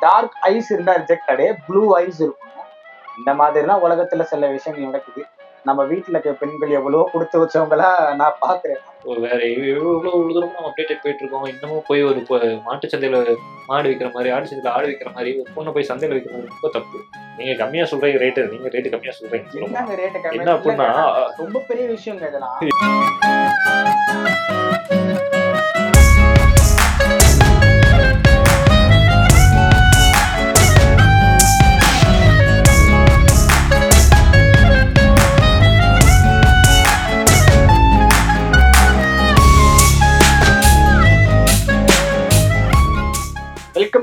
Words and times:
Dark 0.00 0.36
eyes 0.50 0.70
இருந்தா 0.72 0.92
rejected 1.00 1.46
blue 1.66 1.82
eyes 1.96 2.20
இருக்கும். 2.24 2.50
இந்த 3.18 3.32
மாதிரிலாம் 3.40 3.84
உலகத்துல 3.86 4.22
சில 4.32 4.46
விஷயங்கள் 4.56 4.88
நடக்குது. 4.90 5.22
நம்ம 5.68 5.80
வீட்டுல 5.90 6.14
இருக்க 6.14 6.30
பெண்கள் 6.40 6.76
எவ்வளவோ 6.78 7.02
கொடுத்து 7.12 7.36
வச்சவங்களா 7.42 7.88
நான் 8.20 8.40
பாக்குறேன். 8.44 8.80
வேற 9.24 9.40
எவ்வளவு 9.72 9.92
தூரம் 10.04 10.54
நம்ம 10.54 10.68
அப்டேட் 10.68 11.02
போயிட்டு 11.02 11.22
இருக்கோம். 11.22 11.46
இன்னமும் 11.52 11.84
போய் 11.88 12.02
ஒரு 12.08 12.20
மாட்டு 12.66 12.90
சந்தையில 12.92 13.20
மாடு 13.68 13.88
விற்கிற 13.90 14.10
மாதிரி 14.16 14.32
ஆடு 14.34 14.50
சந்தையில 14.50 14.74
ஆடு 14.76 14.88
விற்கிற 14.90 15.12
மாதிரி 15.16 15.32
ஒரு 15.42 15.50
பொண்ணை 15.56 15.72
போய் 15.76 15.88
சந்தையில 15.90 16.16
விற்கிறது 16.16 16.50
ரொம்ப 16.52 16.70
தப்பு. 16.76 17.00
நீங்க 17.38 17.54
கம்மியா 17.62 17.86
சொல்றீங்க 17.92 18.22
ரேட்டு 18.24 18.48
நீங்க 18.54 18.68
ரேட்டு 18.76 18.94
கம்மியா 18.94 19.14
சொல்றீங்க. 19.20 19.48
என்ன 20.38 20.54
அப்படின்னா 20.56 20.88
ரொம்ப 21.42 21.64
பெரிய 21.70 21.86
விஷயங்க 21.96 22.28
இதெல்லாம். 22.32 22.58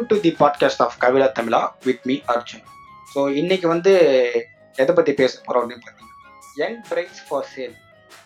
To 0.09 0.19
the 0.19 0.35
podcast 0.39 0.81
of 0.81 0.97
Kavitha 0.99 1.27
Tamizha 1.39 1.71
with 1.83 2.05
me 2.05 2.15
Arjun 2.27 2.63
so 3.15 3.35
இன்னைக்கு 3.35 3.67
வந்து 3.67 3.91
எதை 4.75 4.95
பற்றி 4.95 5.13
பேச 5.13 5.39
போகிறோம் 5.39 5.63
அப்படின்னு 5.63 5.83
பார்த்தீங்கன்னா 5.83 6.17
யங் 6.55 6.81
பிரைஸ் 6.89 7.27
ஃபார் 7.27 7.47
சேல் 7.55 7.75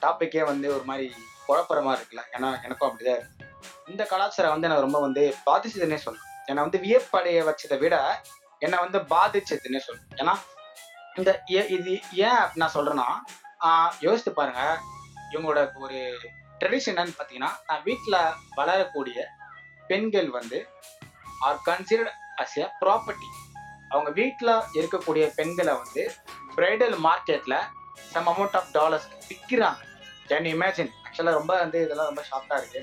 டாப்பிக்கே 0.01 0.45
வந்து 0.45 0.73
ஒரு 0.73 0.83
மாதிரி 0.83 1.07
குழப்பரமாக 1.45 1.85
மாதிரி 1.85 2.01
இருக்குல்ல. 2.01 2.23
ஏன்னா 2.33 2.63
எனக்கும் 2.63 2.89
அப்படிதான் 2.89 3.17
இருக்கு. 3.17 3.45
இந்த 3.87 4.03
கலாச்சாரம் 4.03 4.51
வந்து 4.51 4.67
எனக்கு 4.67 4.81
ரொம்ப 4.81 4.99
வந்து 4.99 5.35
பாதிச்சதுன்னே 5.45 5.99
சொல்லணும் 6.05 6.29
என்னை 6.45 6.63
வந்து 6.63 6.77
வியப்படைய 6.77 7.43
வச்சதை 7.43 7.79
விட 7.79 7.95
என்னை 8.59 8.77
வந்து 8.79 8.99
பாதிச்சதுன்னே 9.09 9.81
சொல்லணும் 9.87 10.17
ஏன்னா 10.17 10.33
இந்த 11.15 11.43
ஏ- 11.51 11.67
இது 11.69 11.93
ஏன் 12.21 12.43
நான் 12.53 12.73
சொல்கிறேன்னா 12.73 13.07
யோசித்து 13.99 14.33
பாருங்க. 14.33 14.61
இவங்களோட 15.31 15.71
ஒரு 15.75 15.99
ட்ரெடிஷன் 16.59 16.93
என்னன்னு 16.93 17.17
பார்த்தீங்கன்னா 17.17 17.51
நான் 17.67 17.83
வீட்டில் 17.83 18.19
வளரக்கூடிய 18.55 19.19
பெண்கள் 19.87 20.29
வந்து 20.29 20.57
are 21.47 21.59
considered 21.69 22.13
as 22.43 22.57
a 22.63 22.67
property 22.81 23.29
அவங்க 23.93 24.09
வீட்டில் 24.19 24.53
இருக்கக்கூடிய 24.79 25.25
பெண்களை 25.39 25.73
வந்து 25.81 26.03
பிரைடல் 26.57 26.95
மார்க்கெட்டில் 27.07 27.57
சம் 28.13 28.27
அமௌண்ட் 28.31 28.55
ஆஃப் 28.59 28.71
டாலர்ஸ் 28.77 29.07
விற்கிறாங்க 29.29 29.81
கேன் 30.29 30.49
இமேஜின் 30.53 30.91
ஆக்சுவலாக 31.05 31.37
ரொம்ப 31.39 31.53
வந்து 31.63 31.79
இதெல்லாம் 31.85 32.09
ரொம்ப 32.11 32.23
ஷாக்காக 32.29 32.59
இருக்கு. 32.61 32.81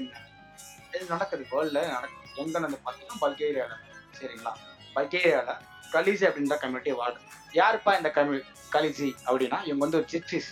இது 0.94 1.04
நடக்குது 1.14 1.44
வேர்ல்டில் 1.52 1.92
நடக்குது. 1.96 2.28
எங்கே 2.42 2.58
வந்து 2.64 2.80
பார்த்தீங்கன்னா 2.84 3.20
பல்கேரியாவில் 3.24 3.80
சரிங்களா? 4.18 4.52
பல்கேரியாவில் 4.96 5.60
கலிசி 5.94 6.24
அப்படின்ற 6.28 6.56
கம்யூனிட்டி 6.62 6.92
வாழ்க்கை 7.02 7.22
யாருப்பா 7.60 7.92
இந்த 8.00 8.10
கம்யூ 8.18 8.40
கலிசி 8.74 9.08
அப்படின்னா 9.28 9.58
இவங்க 9.68 9.82
வந்து 9.84 9.98
ஒரு 10.00 10.08
ஜிப்சிஸ் 10.12 10.50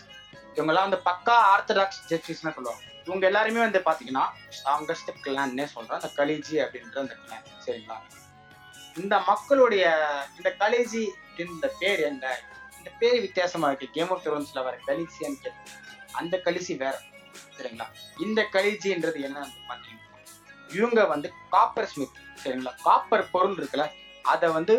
இவங்கெல்லாம் 0.56 0.86
வந்து 0.88 1.00
பக்கா 1.10 1.36
ஆர்த்தடாக்ஸ் 1.52 2.00
ஜிப்சிஸ்னு 2.10 2.54
சொல்லுவாங்க. 2.56 2.82
இவங்க 3.08 3.24
எல்லாருமே 3.30 3.60
வந்து 3.64 3.80
பாத்தீங்கன்னா 3.88 4.24
ஸ்ட்ராங்கஸ்ட் 4.56 5.10
கிளான்னே 5.26 5.64
சொல்றேன். 5.74 5.98
அந்த 6.00 6.10
கலிஜி 6.18 6.56
அப்படின்ற 6.64 6.96
அந்த 7.04 7.14
கிளான் 7.22 7.46
சரிங்களா? 7.66 7.98
இந்த 9.00 9.14
மக்களுடைய 9.30 9.84
இந்த 10.36 10.50
கலிஜி 10.62 11.02
இந்த 11.44 11.66
பேர் 11.80 12.00
என்ன? 12.10 12.26
இந்த 12.78 12.90
பேர் 13.00 13.18
வித்தியாசமா 13.26 13.68
இருக்கு. 13.70 13.88
கேம் 13.96 14.10
ஆஃப் 14.14 14.22
த்ரோன்ஸ்ல 14.24 14.62
வர 14.68 14.74
கலிசின்னு 14.88 15.40
கேட்டு 15.44 15.76
அந்த 16.20 16.34
கலிசி 16.46 16.74
வேற 16.84 16.94
சரிங்களா? 17.56 17.86
இந்த 18.26 18.40
கலிஜின்றது 18.56 19.20
என்ன 19.28 19.38
பாத்தீங்கன்னா 19.68 19.96
இவங்க 20.76 21.00
வந்து 21.12 21.28
காப்பர் 21.54 21.90
ஸ்மித் 21.92 22.18
சரிங்களா? 22.44 22.72
காப்பர் 22.86 23.30
பொருள் 23.34 23.58
இருக்குல்ல 23.58 23.86
அதை 24.32 24.48
வந்து 24.58 24.74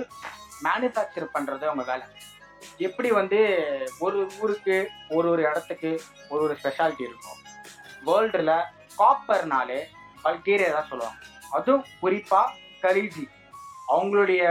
மேனுஃபேக்சர் 0.66 1.34
பண்றது 1.36 1.64
அவங்க 1.70 1.84
வேலை. 1.92 2.06
எப்படி 2.88 3.10
வந்து 3.20 3.40
ஒரு 4.06 4.20
ஊருக்கு 4.42 4.76
ஒரு 5.18 5.28
ஒரு 5.34 5.42
இடத்துக்கு 5.50 5.92
ஒரு 6.30 6.42
ஒரு 6.46 6.56
ஸ்பெஷாலிட்டி 6.62 7.04
இருக்கும். 7.10 7.40
வேர்ல்டில் 8.08 8.56
காப்பர்னாலே 9.02 9.80
பல்கேரியா 10.24 10.72
தான் 10.78 10.90
சொல்லுவாங்க. 10.92 11.20
அதுவும் 11.58 11.86
குறிப்பாக 12.02 12.56
கலீஜி. 12.84 13.26
அவங்களுடைய 13.94 14.42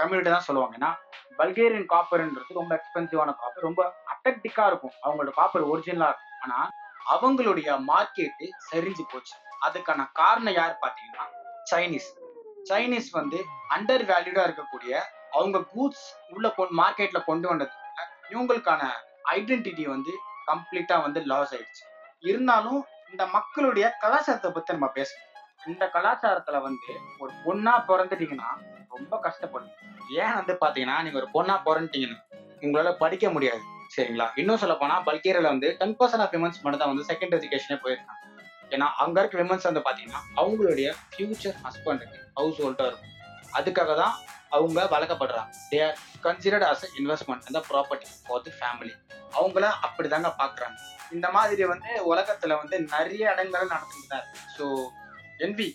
கம்யூனிட்டி 0.00 0.30
தான் 0.30 0.46
சொல்லுவாங்க. 0.48 0.76
ஏன்னா 0.78 0.92
பல்கேரியன் 1.40 1.88
காப்பர்ன்றது 1.94 2.58
ரொம்ப 2.60 2.72
எக்ஸ்பென்சிவான 2.78 3.34
காப்பர் 3.42 3.66
ரொம்ப 3.68 3.82
அட்டக்டிக்காக 4.12 4.70
இருக்கும். 4.70 4.94
அவங்களோட 5.04 5.32
காப்பர் 5.40 5.68
ஒரிஜினலாக 5.72 6.12
இருக்கும். 6.12 6.38
ஆனால் 6.44 6.70
அவங்களுடைய 7.14 7.68
மார்க்கெட்டு 7.90 8.46
சரிஞ்சு 8.70 9.04
போச்சு. 9.12 9.34
அதுக்கான 9.66 10.00
காரணம் 10.20 10.56
யார் 10.60 10.74
பார்த்தீங்கன்னா 10.82 11.26
சைனீஸ் 11.70 12.10
சைனீஸ் 12.70 13.08
வந்து 13.18 13.38
அண்டர் 13.74 14.04
வேல்யூடா 14.10 14.42
இருக்கக்கூடிய 14.48 14.92
அவங்க 15.36 15.58
கூட்ஸ் 15.72 16.06
உள்ள 16.34 16.46
கொண்டு 16.56 16.74
மார்க்கெட்ல 16.80 17.18
கொண்டு 17.24 17.46
வந்ததுனால 17.50 18.06
இவங்களுக்கான 18.32 18.82
ஐடென்டிட்டி 19.36 19.84
வந்து 19.94 20.12
கம்ப்ளீட்டா 20.50 20.96
வந்து 21.06 21.20
லாஸ் 21.30 21.52
ஆயிடுச்சு. 21.54 21.84
இருந்தாலும் 22.30 22.80
இந்த 23.12 23.26
மக்களுடைய 23.26 23.86
கலாச்சாரத்தை 24.02 24.50
பத்தி 24.50 24.72
நம்ம 24.72 24.88
பேசணும். 24.94 25.24
இந்த 25.66 25.84
கலாச்சாரத்துல 25.94 26.60
வந்து 26.62 26.92
ஒரு 27.18 27.32
பொண்ணா 27.44 27.74
பிறந்துட்டீங்கன்னா 27.88 28.50
ரொம்ப 28.94 29.14
கஷ்டப்படும். 29.26 29.72
ஏன் 30.22 30.34
வந்து 30.34 30.52
பாத்தீங்கன்னா 30.62 30.96
நீங்க 31.02 31.18
ஒரு 31.22 31.28
பொண்ணா 31.36 31.56
பிறந்துட்டீங்கன்னா 31.68 32.18
உங்களால 32.60 32.92
படிக்க 33.02 33.30
முடியாது. 33.30 33.60
சரிங்களா? 33.96 34.26
இன்னும் 34.34 34.60
சொல்ல 34.62 34.74
போனா 34.74 34.94
பல்கேரியால 35.04 35.50
வந்து 35.54 35.68
டென் 35.78 35.96
பர்சன்ட் 36.00 36.24
ஆஃப் 36.24 36.32
விமன்ஸ் 36.34 36.62
மட்டும் 36.62 36.80
தான் 36.82 36.90
வந்து 36.92 37.06
செகண்ட் 37.10 37.36
எஜுகேஷனே 37.38 37.76
போயிருக்காங்க. 37.84 38.24
ஏன்னா 38.70 38.86
அங்க 39.02 39.16
இருக்க 39.20 39.36
விமன்ஸ் 39.42 39.68
வந்து 39.68 39.82
பாத்தீங்கன்னா 39.86 40.20
அவங்களுடைய 40.40 40.88
ஃபியூச்சர் 41.12 41.56
ஹஸ்பண்டுக்கு 41.66 42.18
ஹவுஸ் 42.34 42.60
ஹோல்டா 42.62 42.86
இருக்கும். 42.90 43.14
அதுக்காக 43.58 43.94
தான் 44.02 44.14
அவங்க 44.52 44.84
வளர்க்கப்படுறாங்க. 44.94 45.50
They 45.70 45.80
are 45.86 45.96
considered 46.26 46.66
as 46.70 46.86
investment 47.00 47.48
அந்த 47.48 47.60
ப்ராப்பர்ட்டி 47.70 48.08
ஃபார் 48.26 48.44
தி 48.46 48.54
ஃபேமிலி 48.58 48.94
அவங்கள 49.38 49.64
அப்படிதாங்க 49.86 50.30
பாக்குறாங்க 50.42 50.78
இந்த 51.16 51.26
மாதிரி 51.36 51.64
வந்து 51.72 51.90
உலகத்துல 52.12 52.56
வந்து 52.62 52.78
நிறைய 52.94 53.24
இடங்கள் 53.34 53.72
நடந்துட்டு 53.74 54.08
தான் 54.08 54.22
இருக்கு. 54.22 54.40
ஸோ 54.56 54.64
என்வி 55.46 55.68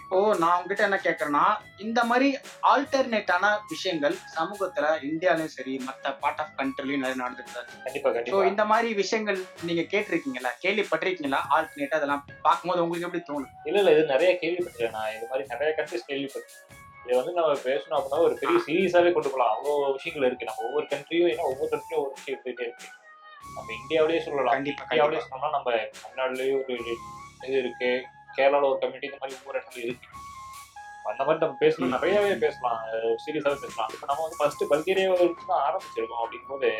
இப்போ 0.00 0.18
நான் 0.40 0.56
உங்ககிட்ட 0.56 0.82
என்ன 0.86 0.96
கேட்கறேன்னா 1.04 1.44
இந்த 1.84 2.00
மாதிரி 2.10 2.26
ஆல்டர்னேட்டான 2.72 3.44
விஷயங்கள் 3.70 4.16
சமூகத்துல 4.34 4.86
இந்தியாலயும் 5.08 5.54
சரி 5.54 5.74
மத்த 5.86 6.12
பார்ட் 6.22 6.40
ஆஃப் 6.42 6.52
கண்ட்ரிலையும் 6.58 7.02
நிறைய 7.04 7.18
நடந்துட்டு 7.22 8.30
ஸோ 8.32 8.40
இந்த 8.50 8.64
மாதிரி 8.72 8.88
விஷயங்கள் 9.00 9.38
நீங்க 9.68 9.82
கேட்டிருக்கீங்களா? 9.92 10.52
கேள்விப்பட்டிருக்கீங்களா? 10.64 11.40
ஆல்டர்னேட்டா 11.56 11.98
அதெல்லாம் 12.00 12.24
பார்க்கும்போது 12.46 12.84
உங்களுக்கு 12.84 13.08
எப்படி 13.08 13.24
தோணும் 13.30 13.52
இல்ல 13.68 13.78
இல்ல 13.82 13.94
இது 13.96 14.04
நிறைய 14.14 14.30
கேள்விப்பட்டிருக்கேன். 14.42 14.96
நான் 14.98 15.14
இது 15.16 15.28
மாதிரி 15.32 15.46
நிறைய 15.54 15.70
கண்ட்ரிஸ் 15.78 16.08
கேள்விப்பட்டிருக்கேன். 16.10 16.73
இது 17.06 17.16
வந்து 17.16 17.32
நம்ம 17.32 17.52
பேசணும் 17.52 17.98
அப்படின்னா 17.98 18.18
ஒரு 18.18 18.38
பெரிய 18.40 18.58
சீரியஸாவே 18.66 19.12
கொண்டு 19.12 19.30
போகலாம் 19.30 19.54
அவ்வளோ 19.54 19.92
விஷயங்கள் 19.92 20.26
இருக்கு. 20.26 20.44
நம்ம 20.44 20.64
ஒவ்வொரு 20.64 20.86
கண்ட்ரியும் 20.86 21.30
ஏன்னா 21.32 21.38
ஒவ்வொரு 21.38 21.68
கண்ட்ரியும் 21.70 21.98
ஒவ்வொரு 21.98 22.14
விஷயம் 22.14 22.40
இருந்துகிட்டே 22.40 22.60
இருக்கு. 22.60 22.86
நம்ம 23.54 23.72
இந்தியாவிலேயே 23.80 24.22
சொல்லலாம். 24.22 24.52
கண்டிப்பா 24.52 24.82
இந்தியாவிலேயே 24.84 25.22
சொன்னோம்னா 25.24 25.50
நம்ம 25.50 25.70
தமிழ்நாடுலயும் 25.72 26.62
ஒரு 26.64 26.78
இது 27.46 27.58
இருக்கு. 27.58 28.06
கேரளால 28.36 28.68
ஒரு 28.68 28.78
கம்யூனிட்டி 28.78 29.06
இந்த 29.06 29.18
மாதிரி 29.20 29.38
ஒவ்வொரு 29.40 29.58
இடத்துல 29.58 29.78
இருக்கு. 29.78 30.08
அந்த 31.04 31.24
மாதிரி 31.24 31.38
நம்ம 31.38 31.56
பேசலாம். 31.58 31.88
ம். 31.88 31.92
நிறையவே 31.92 32.34
பேசலாம். 32.34 32.78
சீரியஸாவே 33.24 33.60
பேசலாம். 33.60 33.90
இப்போ 33.92 34.06
நம்ம 34.06 34.22
வந்து 34.22 34.36
ஃபர்ஸ்ட் 34.38 34.64
பல்கேரியாவை 34.64 35.34
தான் 35.46 35.64
ஆரம்பிச்சிருக்கோம் 35.66 36.22
அப்படிங்கும்போது 36.24 36.70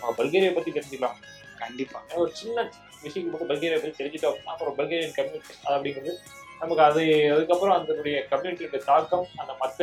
நம்ம 0.00 0.14
பல்கேரியா 0.18 0.54
பத்தி 0.54 0.70
தெரிஞ்சுக்கலாம். 0.70 1.18
கண்டிப்பா. 1.58 2.02
ஏன்னா 2.08 2.14
ஒரு 2.14 2.30
சின்ன 2.34 2.70
விஷயம் 3.02 3.30
மட்டும் 3.30 3.48
பல்கேரியா 3.48 3.80
பத்தி 3.80 4.04
தெரிஞ்சுட்டோம் 4.04 4.30
அப்படின்னா 4.30 4.54
அப்புறம் 4.54 4.78
பல்கேரியன் 4.78 5.14
கம்யூனிட்டி 5.14 5.54
அப்படிங்கிறது 5.64 6.12
நமக்கு 6.60 6.82
அது 6.82 7.02
அதுக்கப்புறம் 7.32 7.76
அதனுடைய 7.76 8.26
கம்யூனிட்டியோட 8.30 8.78
தாக்கம் 8.84 9.26
அந்த 9.36 9.52
மற்ற 9.58 9.80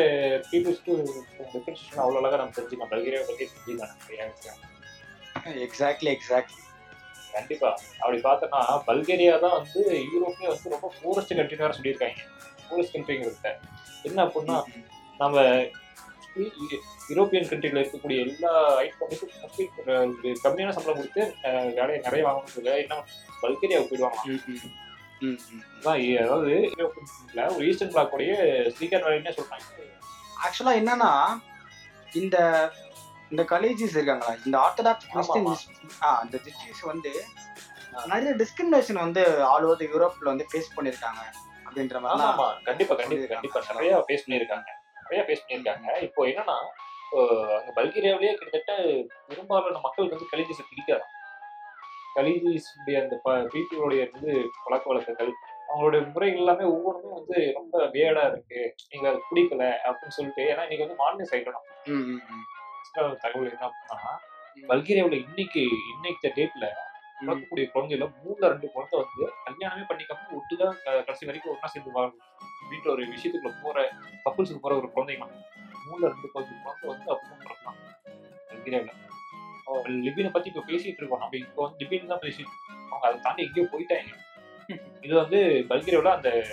பீப்புள்ஸ்க்கு 0.50 0.94
டிஃபரன்ஷியேஷன் 1.46 2.02
அவ்வளோ 2.04 2.18
அழகாக 2.18 2.38
நம்ம 2.38 2.56
தெரிஞ்சுக்கலாம். 2.56 2.92
பல்கேரியா 2.92 3.22
பத்தி 3.22 3.46
தெரிஞ்சுக்கலாம் 3.46 4.62
எக்ஸாக்ட்லி 5.66 6.10
எக்ஸாக்ட்லி 6.14 6.60
கண்டிப்பா. 7.34 7.70
அப்படி 8.00 8.18
பார்த்தோம்னா 8.22 8.60
பல்கேரியா 8.88 9.40
தான் 9.40 9.56
வந்து 9.58 9.82
யூரோப்லயே 10.08 10.50
வந்து 10.50 10.70
ரொம்ப 10.70 10.90
பூரஸ்ட் 11.00 11.34
கண்ட்ரின்னு 11.34 11.66
வேற 11.66 11.74
சொல்லியிருக்காங்க. 11.74 12.20
பூரஸ்ட் 12.68 12.96
கண்ட்ரிங்கிறத 12.96 13.52
என்ன 14.04 14.26
அப்படின்னா 14.26 14.58
நம்ம 15.20 15.38
யூரோப்பியன் 17.10 17.50
கண்ட்ரில 17.50 17.82
இருக்கக்கூடிய 17.82 18.20
எல்லா 18.26 18.52
ஐட்டமும் 18.80 19.20
கம்மியான 20.44 20.70
சம்பளம் 20.70 21.00
கொடுத்து 21.00 21.24
வேலையை 21.76 22.00
நிறைய 22.00 22.24
வாங்கணும் 22.28 22.78
என்ன 22.78 22.96
பல்கேரியாவுக்கு 23.42 23.92
போயிடுவாங்க 23.92 24.22
இ- 24.54 24.72
அதாவது 26.24 26.54
ஒரு 27.56 27.66
ஈஸ்டர்ன் 27.70 27.94
பிளாக் 27.94 28.14
உடைய 28.18 28.34
ஸ்பீக்கர் 28.76 29.06
வேலைன்னே 29.06 29.34
சொல்றாங்க. 29.38 29.66
ஆக்சுவலா 30.46 30.74
என்னன்னா 30.82 31.12
இந்த 32.22 32.38
இந்த 33.32 33.44
கலேஜஸ் 33.52 33.96
இருக்காங்களா? 33.98 34.34
இந்த 34.46 34.56
ஆர்த்தடாக்ஸ் 34.66 35.08
ஆமா, 35.10 35.14
கிறிஸ்டியன்ஸ் 35.14 35.64
ஆ 36.04 36.10
அந்த 36.24 36.36
ஜிப்சிஸ் 36.46 36.84
வந்து 36.92 37.12
நிறைய 38.12 38.32
டிஸ்கிரிமினேஷன் 38.42 39.04
வந்து 39.06 39.24
ஆல் 39.52 39.66
ஓவர் 39.70 39.84
யூரோப்ல 39.94 40.32
வந்து 40.34 40.46
ஃபேஸ் 40.52 40.74
பண்ணிருக்காங்க 40.76 41.22
அப்படின்ற 41.66 42.00
மாதிரி 42.06 42.26
ஆமா 42.30 42.48
கண்டிப்பா 42.70 42.96
கண்டிப்பா 42.96 43.28
கண்டிப்பா. 43.34 43.62
நிறைய 43.74 43.94
ஃபேஸ் 44.08 44.26
பண்ணியிருக்காங்க. 44.26 44.70
நிறைய 45.06 45.22
ஃபேஸ் 45.28 45.44
பண்ணியிருக்காங்க. 45.46 45.88
இப்போ 46.08 46.22
என்னன்னா 46.32 46.58
அங்க 47.58 47.72
பல்கேரியாவிலேயே 47.80 48.34
கிட்டத்தட்ட 48.38 48.74
பெரும்பாலான 49.30 49.82
மக்களுக்கு 49.86 50.16
வந்து 50.16 50.32
கலிஜிஸ் 50.32 50.70
பிடிக்காது. 50.70 51.04
கலிஜிஸ் 52.16 52.70
அந்த 53.02 53.16
பீப்புளுடைய 53.54 54.02
வந்து 54.14 54.34
பழக்க 54.66 54.86
வழக்கங்கள் 54.92 55.32
அவங்களுடைய 55.68 56.02
முறைகள் 56.14 56.42
எல்லாமே 56.44 56.66
ஒவ்வொன்றுமே 56.74 57.14
வந்து 57.20 57.38
ரொம்ப 57.56 57.86
வேடா 57.94 58.24
இருக்கு. 58.32 58.60
நீங்க 58.92 59.06
அது 59.12 59.20
பிடிக்கல 59.30 59.64
அப்படின்னு 59.90 60.16
சொல்லிட்டு 60.18 60.44
ஏன்னா 60.50 60.64
இன்னைக்கு 60.66 60.86
வந்து 60.86 61.00
மாடர்னைஸ் 61.02 61.34
ஆயிடணும். 61.36 61.68
தகவல் 63.24 63.52
என்ன 63.54 63.68
அப்படின்னா 63.70 64.14
பல்கேரியாவுல 64.72 65.18
இன்னைக்கு 65.28 65.62
இன்னைக்கு 65.94 66.28
டேட்ல 66.36 66.66
பிறக்கக்கூடிய 67.20 67.66
குழந்தையில 67.74 68.06
மூணுல 68.20 68.50
ரெண்டு 68.54 68.68
குழந்தை 68.74 68.96
வந்து 69.02 69.26
கல்யாணமே 69.46 69.84
பண்ணிக்காம 69.90 70.28
ஒட்டுதான் 70.38 70.78
கடைசி 70.84 71.26
வரைக்கும் 71.26 71.54
ஒண்ணா 71.54 71.68
சேர்ந்து 71.68 71.92
வாழும் 71.92 72.20
அப்படின்ற 72.58 72.88
ஒரு 72.92 73.04
விஷயத்துக்குள்ள 73.14 73.52
போற 73.64 73.86
கப்புள்ஸுக்கு 74.26 74.64
போற 74.66 74.76
ஒரு 74.76 74.90
குழந்தைங்க 74.96 75.28
மூணுல 75.86 76.12
ரெண்டு 76.14 76.30
குழந்தை 76.34 76.58
குழந்தை 76.64 76.90
வந்து 76.92 77.08
அப்படிதான் 77.14 77.44
பிறக்கலாம் 77.46 77.80
பல்கேரியாவுல. 78.50 78.94
லிபினை 79.68 80.30
பத்தி 80.30 80.50
இப்ப 80.50 80.64
பேசிட்டு 80.68 80.86
இருக்கோம். 80.86 81.20
நம்ம 81.20 81.38
இப்போ 81.38 81.64
வந்து 81.64 81.86
லிபின் 81.86 82.08
தான் 82.08 82.20
பேசிட்டு 82.20 82.40
இருக்கோம். 82.40 82.92
அவங்க 82.92 83.08
அதை 83.08 83.20
தாண்டி 83.22 83.44
எங்கேயோ 83.44 83.68
போயிட்டாங்க. 83.72 84.22
இது 85.02 85.16
வந்து 85.16 85.38
பல்கேரியாவுல 85.70 86.12
அந்த 86.16 86.46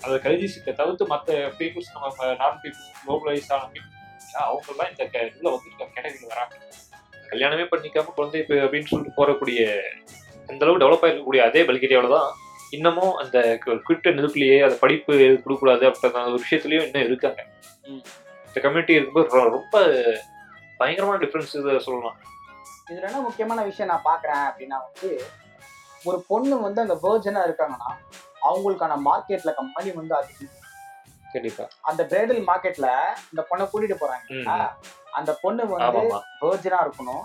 அந்த 0.00 0.30
கல்விசித்தை 0.30 0.72
தவிர்த்து 0.72 1.06
மற்ற 1.06 1.48
பீப்புள்ஸ் 1.48 1.92
நம்ம 1.92 2.14
நார்மல் 2.24 2.58
பீப்புள்ஸ் 2.62 3.08
குளோபலைஸ் 3.08 3.52
ஆன 3.52 3.62
people, 3.62 3.94
அவங்க 4.32 4.64
எல்லாம் 4.68 4.90
இந்த 4.90 5.04
க- 5.04 5.18
இதுல 5.18 5.42
வந்து 5.42 5.70
கேட்டகரியில் 5.78 6.28
வராங்க. 6.28 6.58
கல்யாணமே 7.30 7.66
பண்ணிக்காம 7.68 8.04
குழந்தை 8.04 8.40
பெ- 8.40 8.52
அப்படின்னு 8.52 8.84
சொல்லிட்டு 8.84 9.26
போறக்கூடிய 9.26 9.78
அந்த 10.48 10.66
அளவு 10.66 10.78
டெவலப் 10.78 11.08
ஆயிருக்கக்கூடிய 11.08 11.40
அதே 11.40 11.62
பல்கேரியாவில 11.62 12.08
தான் 12.08 12.32
இன்னமும் 12.70 13.14
அந்த 13.14 13.58
குறிப்பிட்ட 13.64 14.10
நிலத்திலேயே 14.10 14.60
அந்த 14.60 14.74
படிப்பு 14.74 15.12
கொடுக்கக்கூடாது 15.44 15.88
அப்படின்ற 15.88 16.26
ஒரு 16.26 16.40
விஷயத்துலயும் 16.50 16.84
இன்னும் 16.84 17.04
இருக்காங்க. 17.04 17.46
இந்த 18.46 18.60
கம்யூனிட்டி 18.60 18.92
இருக்கும்போது 18.92 19.50
ரொம்ப 19.50 19.92
பயங்கரமான 20.76 21.24
டிஃப்ரென்ஸ் 21.24 21.56
இதை 21.56 21.78
சொல்லலாம். 21.78 22.16
இதுல 22.86 23.08
என்ன 23.08 23.20
முக்கியமான 23.20 23.60
விஷயம் 23.68 23.90
நான் 23.92 24.08
பாக்குறேன் 24.10 24.44
அப்படின்னா 24.48 24.76
வந்து 24.86 25.08
ஒரு 26.04 26.18
பொண்ணு 26.28 26.56
வந்து 26.66 26.80
அந்த 26.84 26.96
வேர்ஜனா 27.04 27.40
இருக்காங்கன்னா 27.48 27.90
அவங்களுக்கான 28.48 28.96
மார்க்கெட்ல 29.08 29.52
கம்பெனி 29.60 29.90
வந்து 30.00 30.14
அதிகம். 30.18 30.52
கண்டிப்பா. 31.32 31.64
அந்த 31.88 32.02
பிரைடல் 32.10 32.42
மார்க்கெட்ல 32.50 32.88
இந்த 33.32 33.42
பொண்ணை 33.48 33.64
கூட்டிட்டு 33.70 33.96
போறாங்க. 34.02 34.28
அந்த 35.18 35.30
பொண்ணு 35.42 35.66
வந்து 35.72 36.02
வேர்ஜனா 36.44 36.78
இருக்கணும். 36.86 37.24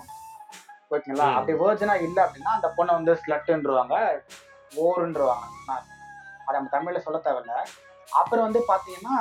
ஓகேங்களா. 0.95 1.27
அப்படி 1.37 1.53
வேர்ஜனா 1.63 1.93
இல்ல 2.07 2.17
அப்படின்னா 2.25 2.51
அந்த 2.57 2.69
பொண்ணை 2.77 2.93
வந்து 2.99 3.13
ஸ்லட்டுன்றவாங்க 3.21 3.95
ஓருன்றவாங்க 4.85 5.45
அதை 6.47 6.53
நம்ம 6.57 6.71
தமிழ்ல 6.75 6.99
சொல்ல 7.05 7.19
தேவையில்ல. 7.27 7.55
அப்புறம் 8.21 8.45
வந்து 8.47 8.61
பாத்தீங்கன்னா 8.71 9.17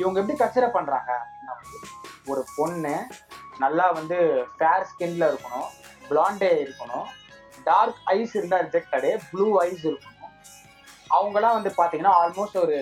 இவங்க 0.00 0.16
எப்படி 0.20 0.36
கன்சிடர் 0.42 0.76
பண்றாங்க 0.76 1.10
அப்படின்னா 1.22 1.54
ஒரு 2.32 2.42
பொண்ணு 2.56 2.94
நல்லா 3.62 3.86
வந்து 3.98 4.18
ஃபேர் 4.56 4.86
ஸ்கின்ல 4.90 5.24
இருக்கணும் 5.32 5.68
பிளாண்டே 6.10 6.50
இருக்கணும் 6.64 7.08
டார்க் 7.68 7.98
ஐஸ் 8.14 8.34
இருந்தா 8.38 8.58
ரிஜெக்டடு 8.66 9.10
ப்ளூ 9.30 9.46
ஐஸ் 9.64 9.84
இருக்கணும். 9.90 10.34
அவங்களாம் 11.16 11.56
வந்து 11.58 11.70
பாத்தீங்கன்னா 11.80 12.12
ஆல்மோஸ்ட் 12.20 12.60
ஒரு 12.64 12.76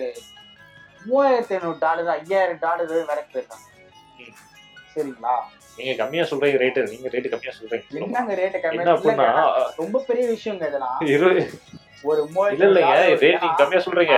மூவாயிரத்தி 1.07 1.55
ஐநூறு 1.57 1.79
டாலர் 1.85 2.11
ஐயாயிரம் 2.17 2.61
டாலர் 2.65 3.09
வரைக்கும் 3.11 3.33
போயிருக்காங்க. 3.33 3.65
சரிங்களா? 4.93 5.33
நீங்க 5.77 5.93
கம்மியா 6.01 6.23
சொல்றீங்க 6.29 6.59
ரேட்டு 6.63 6.81
நீங்க 6.93 7.09
ரேட்டு 7.13 7.33
கம்மியா 7.33 7.53
சொல்றீங்க. 7.57 7.85
என்னங்க 7.99 8.33
ரேட்டு 8.41 8.61
கம்மி 8.63 8.79
என்ன 8.83 8.95
அப்படின்னா 8.95 9.27
இல்லைங்க, 9.27 9.75
ரொம்ப 9.81 10.03
பெரிய 10.07 10.25
விஷயங்க 10.35 10.69
இதெல்லாம். 10.71 10.97
ஒரு 12.09 12.21
இல்ல 12.55 12.65
இல்லைங்க 12.69 12.95
ரேட் 13.25 13.43
நீங்க 13.45 13.59
கம்மியா 13.61 13.81
சொல்றீங்க. 13.87 14.17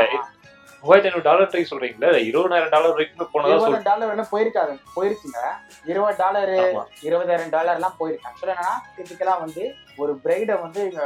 மூவாயிரத்தி 0.83 1.09
ஐநூறு 1.09 1.25
டாலர் 1.27 1.49
ட்ரை 1.51 1.61
சொல்றீங்களா? 1.69 2.09
இருபதாயிரம் 2.29 2.71
டாலர் 2.75 2.93
வரைக்கும் 2.95 3.31
போனதா 3.33 3.57
சொல் 3.63 3.67
இருபது 3.67 3.87
டாலர் 3.89 4.09
வேணா 4.11 4.25
போயிருக்காது 4.31 4.73
போயிருக்குங்க 4.95 5.41
இருபது 5.91 6.17
டாலர் 6.21 6.53
இருபதாயிரம் 7.07 7.53
டாலர் 7.55 7.77
எல்லாம் 7.79 7.97
போயிருக்கு. 7.99 8.27
ஆக்சுவலா 8.29 8.53
என்னன்னா 8.55 8.73
டிபிக்கலா 8.95 9.35
வந்து 9.43 9.63
ஒரு 10.03 10.13
பிரைடை 10.23 10.55
வந்து 10.65 10.81
இங்க 10.89 11.03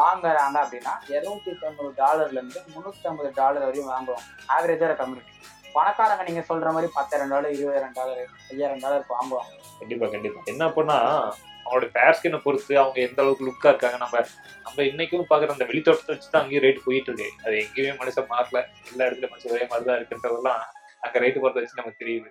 வாங்குறாங்க 0.00 0.56
அப்படின்னா 0.64 0.94
இருநூத்தி 1.14 1.52
தொண்ணூறு 1.62 1.92
டாலர்ல 2.02 2.38
இருந்து 2.40 2.60
முன்னூத்தி 2.74 3.08
ஐம்பது 3.10 3.30
டாலர் 3.40 3.66
வரையும் 3.68 3.92
வாங்குவாங்க. 3.94 4.26
ஆவரேஜா 4.56 4.90
கம்யூனிட்டி 5.02 5.30
பணக்காரங்க 5.76 6.24
நீங்க 6.28 6.42
சொல்ற 6.50 6.70
மாதிரி 6.76 6.90
பத்தாயிரம் 6.98 7.32
டாலர் 7.34 7.54
இருபதாயிரம் 7.58 7.96
டாலர் 8.00 8.20
ஐயாயிரம் 8.52 8.84
டாலர் 8.86 9.06
வாங்குவாங்க. 9.14 9.52
கண்டிப்பா 9.80 10.06
கண்டிப்பா. 10.14 10.40
என்ன 10.54 10.64
பண்ணா 10.78 10.96
அவங்களோட 11.64 11.86
ஃபேர் 11.92 12.16
ஸ்கினை 12.18 12.38
பொறுத்து 12.42 12.78
அவங்க 12.78 13.00
எந்த 13.00 13.22
அளவுக்கு 13.22 13.46
லுக்கா 13.46 13.68
இருக்காங்க 13.68 13.96
நம்ம 13.96 14.16
நம்ம 14.64 14.82
இன்னைக்கும் 14.82 15.30
பாக்குற 15.30 15.48
அந்த 15.48 15.64
வெளித்தோட்டத்தை 15.64 16.14
வச்சு 16.14 16.30
தான் 16.30 16.42
அங்கேயும் 16.42 16.64
ரேட் 16.64 16.84
போயிட்டு 16.84 17.10
இருக்கு. 17.10 17.28
அது 17.44 17.54
எங்கேயுமே 17.56 17.98
மனுஷன் 17.98 18.30
மாறல. 18.30 18.58
எல்லா 18.92 19.06
இடத்துல 19.06 19.28
மனுஷன் 19.30 19.52
ஒரே 19.52 19.66
மாதிரி 19.70 19.84
தான் 19.84 19.98
இருக்குன்றதெல்லாம் 19.98 20.62
அங்க 21.02 21.18
ரேட்டு 21.18 21.40
போறத 21.40 21.60
வச்சு 21.60 21.80
நமக்கு 21.80 22.02
தெரியுது. 22.04 22.30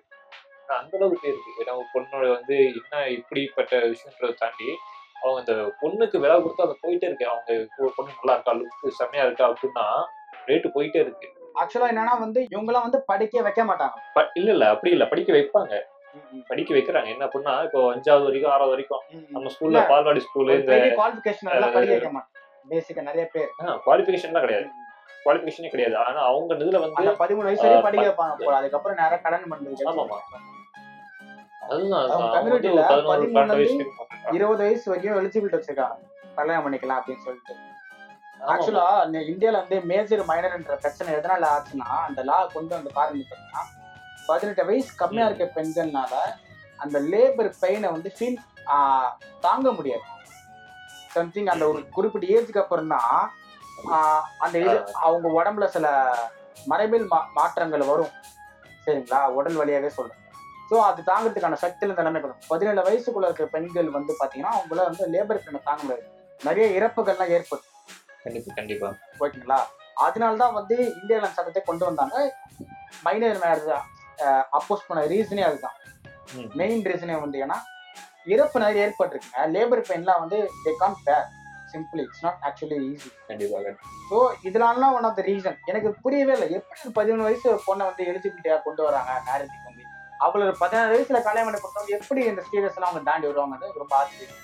அந்த 0.70 0.98
அளவுக்கு 0.98 1.28
இருக்கு. 1.28 1.52
ஏன்னா 1.62 1.76
ஒரு 1.76 1.88
பொண்ணோட 1.94 2.26
வந்து 2.30 2.56
என்ன 2.72 3.08
இப்படிப்பட்ட 3.08 3.76
விஷயன்றதை 3.86 4.34
தாண்டி 4.34 4.70
அவங்க 5.22 5.40
அந்த 5.40 5.72
பொண்ணுக்கு 5.82 6.20
விலை 6.20 6.42
கொடுத்து 6.42 6.64
அது 6.64 6.76
போயிட்டே 6.82 7.06
இருக்கு. 7.06 7.26
அவங்க 7.26 7.92
பொண்ணு 7.98 8.12
நல்லா 8.14 8.34
இருக்கா? 8.34 8.52
லுக்கு 8.52 8.92
செம்மையா 8.92 9.24
இருக்கா? 9.24 9.48
அப்படின்னா 9.48 9.86
ரேட்டு 10.48 10.68
போயிட்டே 10.68 11.00
இருக்கு. 11.00 11.28
ஆக்சுவலா 11.62 11.90
என்னன்னா 11.92 12.20
வந்து 12.20 12.48
இவங்கெல்லாம் 12.52 12.82
வந்து 12.82 13.04
படிக்க 13.06 13.42
வைக்க 13.42 13.64
மாட்டாங்க. 13.64 13.98
இல்ல 14.34 14.52
இல்ல. 14.52 14.70
அப்படி 14.70 14.92
இல்ல. 14.92 15.06
படிக்க 15.06 15.32
வைப்பாங்க. 15.34 15.74
படிக்க 16.50 16.72
வைக்கிறாங்க. 16.74 17.08
என்ன 17.08 17.26
அப்படின்னா 17.26 17.54
இப்போ 17.64 17.80
அஞ்சாவது 17.94 18.24
வரைக்கும் 18.24 18.54
ஆறாவது 18.54 18.74
வரைக்கும் 18.74 19.04
நம்ம 19.30 19.52
ஸ்கூல்ல. 19.54 19.82
பால்வாடி 19.92 20.22
ஸ்கூலு 20.26 20.56
இந்த 20.60 20.72
குவாலிபிகேஷன் 20.98 21.52
எல்லாம் 21.52 21.74
படிக்க 21.74 21.96
வைக்க 21.96 22.12
மாட்டாங்க. 22.12 22.38
பேசிக்கா 22.72 23.04
நிறைய 23.04 23.26
பேர். 23.34 23.50
குவாலிஃபிகேஷன்லாம் 23.86 24.46
கிடையாது. 24.46 24.68
குவாலிஃபிகேஷனே 25.26 25.70
கிடையாது. 25.70 25.96
ஆனா 26.04 26.20
அவங்க 26.28 26.54
இதுல 26.58 26.80
வந்து 26.84 27.16
பதிமூணு 27.20 27.48
வயசு 27.50 27.64
வரையும் 27.64 27.84
ஆ, 27.84 27.88
படிக்க 27.88 28.06
வைப்பாங்க 28.08 28.58
அதுக்கப்புறம் 28.60 28.98
நிறைய 28.98 29.20
கடன் 29.22 29.50
பண்ணுறது 29.52 29.90
ஆமாமா. 29.92 30.20
இருபது 34.32 34.62
வயசு 34.64 34.86
வரைக்கும் 34.90 35.20
எலிஜிபிலிட்டி 35.20 35.58
வச்சிருக்காங்க. 35.58 35.98
கல்யாணம் 36.36 36.66
பண்ணிக்கலாம் 36.66 37.00
அப்படின்னு 37.00 37.26
சொல்லிட்டு. 37.26 37.54
ஆக்சுவலா 38.52 38.86
இந்தியால 39.30 39.60
வந்து 39.60 39.78
மேஜர் 39.86 40.24
மைனர்ன்ற 40.28 40.76
பிரச்சனை 40.78 41.10
எதனால 41.16 41.50
ஆச்சுன்னா 41.52 41.90
அந்த 42.08 42.22
லா 42.24 42.38
கொண்டு 42.54 42.74
வந்த 42.76 42.92
காரணம் 42.92 43.80
பதினெட்டு 44.32 44.64
வயசு 44.70 44.92
கம்மியா 45.02 45.28
இருக்க 45.30 45.46
பெண்கள்னால 45.58 46.14
அந்த 46.84 46.98
லேபர் 47.12 47.50
பெயினை 47.64 47.90
வந்து 47.96 48.10
ஃபீல் 48.16 48.40
தாங்க 49.46 49.68
முடியாது. 49.78 50.06
சம்திங் 51.16 51.50
அந்த 51.54 51.66
ஒரு 51.72 51.80
குறிப்பிட்ட 51.96 52.26
ஏஜுக்கு 52.36 52.64
அப்புறம் 52.64 52.92
தான் 52.96 53.16
அந்த 54.44 54.56
இது 54.64 54.76
அவங்க 55.06 55.28
உடம்புல 55.40 55.66
சில 55.76 55.88
மரபியல் 56.72 57.08
மா 57.14 57.20
மாற்றங்கள் 57.38 57.90
வரும். 57.92 58.12
சரிங்களா? 58.86 59.20
உடல் 59.38 59.58
வழியாவே 59.62 59.90
சொல்றேன். 59.98 60.20
ஸோ 60.70 60.76
அது 60.90 61.02
தாங்கிறதுக்கான 61.10 61.58
சக்தியில 61.64 61.96
நிலைமை 62.00 62.20
கொடுக்கும் 62.22 62.50
பதினேழு 62.52 62.82
வயசுக்குள்ள 62.88 63.30
இருக்க 63.30 63.46
பெண்கள் 63.56 63.90
வந்து 63.98 64.14
பாத்தீங்கன்னா 64.20 64.54
அவங்கள 64.58 64.84
வந்து 64.90 65.06
லேபர் 65.16 65.44
பெண்ணை 65.46 65.62
தாங்க 65.70 65.82
முடியாது. 65.86 66.06
நிறைய 66.48 66.68
இறப்புகள்லாம் 66.78 67.34
ஏற்படும். 67.38 67.68
கண்டிப்பா 68.24 68.52
கண்டிப்பா. 68.60 68.90
ஓகேங்களா? 69.24 69.60
அதனால 70.06 70.40
தான் 70.44 70.56
வந்து 70.60 70.76
இந்திய 71.00 71.18
சட்டத்தை 71.38 71.64
கொண்டு 71.70 71.84
வந்தாங்க. 71.90 72.16
மைனர் 73.08 73.42
மேரேஜ் 73.44 73.72
அப்போஸ் 74.58 74.88
பண்ண 74.88 75.04
ரீசனே 75.14 75.44
அதுதான். 75.50 75.78
மெயின் 76.62 76.84
ரீசனே 76.90 77.16
வந்து 77.24 77.38
ஏன்னா 77.46 77.58
இறப்பு 78.34 78.58
நிறைய 78.64 78.86
ஏற்பட்டிருக்குங்க 78.88 79.46
லேபர் 79.54 79.88
பெயின்லாம் 79.90 80.22
வந்து 80.24 80.38
they 80.66 80.72
can 80.82 80.98
bear 81.08 81.26
simply 81.72 82.02
it's 82.06 82.24
not 82.26 82.42
actually 82.48 82.78
easy 82.92 83.10
கண்டிப்பா 83.30 83.58
கண்டிப்பா. 83.66 83.90
ஸோ 84.10 84.18
இதனாலாம் 84.48 84.96
ஒன் 84.98 85.08
ஆஃப் 85.10 85.18
த 85.20 85.24
ரீசன் 85.30 85.58
எனக்கு 85.72 85.90
புரியவே 86.04 86.34
இல்லை. 86.38 86.48
எப்படி 86.60 86.92
பதிமூணு 87.00 87.26
வயசு 87.28 87.46
ஒரு 87.54 87.62
பொண்ணை 87.68 87.84
வந்து 87.90 88.04
எலிஜிபிலிட்டியா 88.12 88.58
கொண்டு 88.68 88.82
வராங்க 88.88 89.12
மேரேஜுக்கு 89.28 89.70
வந்து? 89.70 89.86
அவளை 90.26 90.44
ஒரு 90.50 90.56
பதினாறு 90.64 90.92
வயசுல 90.96 91.20
கல்யாணம் 91.28 91.48
பண்ணி 91.50 91.62
கொடுத்தவங்க 91.62 91.94
எப்படி 92.00 92.22
இந்த 92.32 92.42
ஸ்டேஜஸ் 92.48 92.78
எல்லாம் 92.78 92.92
அவங்க 92.92 93.04
தாண்டி 93.10 93.30
வருவாங்கன்னு 93.30 93.70
ரொம்ப 93.84 93.96
ஆச்சரியம். 94.02 94.40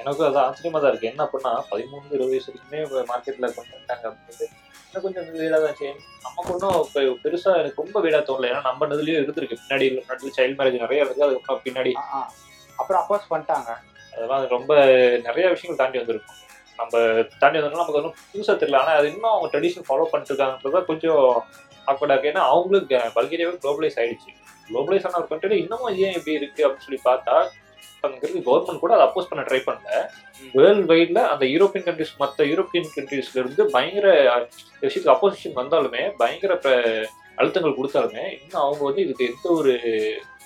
எனக்கும் 0.00 0.28
அது 0.28 0.38
ஆச்சரியமா 0.46 0.80
தான் 0.82 0.90
இருக்கு. 0.92 1.10
என்ன 1.12 1.20
அப்படின்னா 1.26 1.52
பதிமூணு 1.72 2.14
இருபது 2.16 2.32
வயசு 2.32 2.50
வரைக்குமே 2.50 2.80
மார்க்கெட்ல 3.12 3.48
கொண்டு 3.56 3.74
வந்துட்டாங்க 3.74 4.06
அப்படின்றது 4.10 4.46
இன்னும் 4.92 5.12
கொஞ்சம் 5.12 5.32
வீடாக 5.32 5.64
தான் 5.64 5.74
செய்யும் 5.74 5.96
நமக்கு 6.22 6.52
ஒன்றும் 6.52 6.88
பெ- 6.94 7.26
பெருசா 7.26 7.56
எனக்கு 7.56 7.82
ரொம்ப 7.82 8.00
வீடா 8.00 8.18
தோணல. 8.18 8.48
ஏன்னா 8.48 8.60
நம்ம 8.62 8.86
இதுலயும் 8.86 9.20
இருந்திருக்கு. 9.20 9.56
பின்னாடி 9.68 9.98
முன்னாடி 9.98 10.28
சைல்ட் 10.36 10.58
மேரேஜ் 10.58 10.78
நிறைய 10.78 11.04
இருக்கு 11.04 11.24
அதுக்கப்புறம் 11.24 11.62
பின்னாடி. 11.64 11.92
அப்புறம் 12.76 13.04
அப்போஸ் 13.04 13.32
பண்ணிட்டாங்க. 13.32 13.76
அதெல்லாம் 14.14 14.48
ரொம்ப 14.48 14.74
நிறைய 15.22 15.48
விஷயங்கள் 15.48 15.76
தாண்டி 15.76 15.96
வந்திருக்கும். 15.98 16.36
நம்ம 16.76 17.22
தாண்டி 17.38 17.58
வந்தோம்னா 17.58 17.70
நமக்கு 17.70 17.92
ஒன்றும் 17.92 18.14
புதுசாக 18.34 18.60
தெரியல. 18.60 18.76
ஆனால் 18.76 18.96
அது 18.96 19.06
இன்னும் 19.06 19.30
அவங்க 19.30 19.58
ட்ரெடிஷன் 19.58 19.82
ஃபாலோ 19.88 20.04
பண்ணிட்டு 20.04 20.34
இருக்காங்கன்றதா 20.34 20.84
கொஞ்சம் 20.84 21.44
ஆக்வர்டாக 21.86 22.18
இருக்கு. 22.18 22.28
ஏன்னா 22.28 22.42
அவங்களுக்கு 22.42 22.96
பல்கேரியாவே 22.96 23.58
குளோபலைஸ் 23.62 23.98
ஆயிடுச்சு. 23.98 24.30
குளோபலைஸ் 24.68 25.06
ஆன 25.06 25.16
ஒரு 25.16 25.28
கண்ட்ரி 25.28 25.58
இன்னமும் 25.58 25.96
ஏன் 25.96 26.12
இப்படி 26.12 26.36
இருக்கு 26.36 26.68
அப்படின்னு 26.68 26.96
சொல்லி 26.96 27.00
பார்த்தா 27.04 27.48
அங்க 28.00 28.28
கவர்மெண்ட் 28.28 28.78
கூட 28.78 28.94
அதை 28.94 29.06
அப்போஸ் 29.06 29.28
பண்ண 29.28 29.44
ட்ரை 29.44 29.60
பண்ணல. 29.66 30.06
வேர்ல்டு 30.52 30.94
வைட்ல 30.94 31.18
அந்த 31.26 31.46
யூரோப்பியன் 31.46 31.88
கண்ட்ரிஸ் 31.88 32.16
மற்ற 32.18 32.44
யூரோப்பியன் 32.44 32.88
கண்ட்ரிஸ்ல 32.96 33.38
இருந்து 33.38 33.70
பயங்கர 33.70 34.36
விஷயத்துக்கு 34.82 35.14
அப்போசிஷன் 35.14 35.56
வந்தாலுமே 35.56 36.12
பயங்கர 36.16 36.56
ப- 36.56 37.08
அழுத்தங்கள் 37.36 37.74
கொடுத்தாலுமே 37.74 38.32
இன்னும் 38.42 38.62
அவங்க 38.62 38.84
வந்து 38.84 39.02
இதுக்கு 39.02 39.24
எந்த 39.24 39.48
ஒரு 39.50 39.72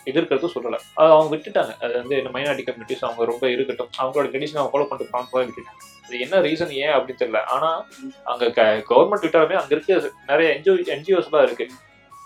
எதிர்க்கிறதும் 0.05 0.51
சொல்லலை. 0.55 0.79
அது 0.95 1.11
அவங்க 1.11 1.37
விட்டுட்டாங்க. 1.37 1.83
அது 1.83 1.93
வந்து 1.93 2.17
இந்த 2.17 2.31
மைனாரிட்டி 2.31 2.67
கம்யூனிட்டிஸ் 2.67 3.05
அவங்க 3.05 3.25
ரொம்ப 3.25 3.51
இருக்கட்டும் 3.51 3.89
அவங்களோட 3.99 4.29
கண்டிஷன் 4.29 4.57
அவங்க 4.57 4.79
ஃபாலோ 4.79 4.89
பண்ணிட்டு 4.89 5.07
போக 5.11 5.45
விட்டுட்டாங்க. 5.45 6.05
அது 6.05 6.21
என்ன 6.21 6.41
ரீசன் 6.41 6.69
ஏன் 6.69 6.89
அப்படின்னு 6.89 7.21
தெரியல. 7.21 7.45
ஆனா 7.45 7.87
அங்க 8.25 8.45
கவர்மெண்ட் 8.91 9.25
விட்டாலுமே 9.25 9.53
அங்க 9.53 9.67
இருக்க 9.69 10.11
நிறைய 10.27 10.55
என்ஜிஓ 10.55 10.79
என்ஜிஓஸ்லாம் 10.87 11.43
இருக்கு. 11.43 11.69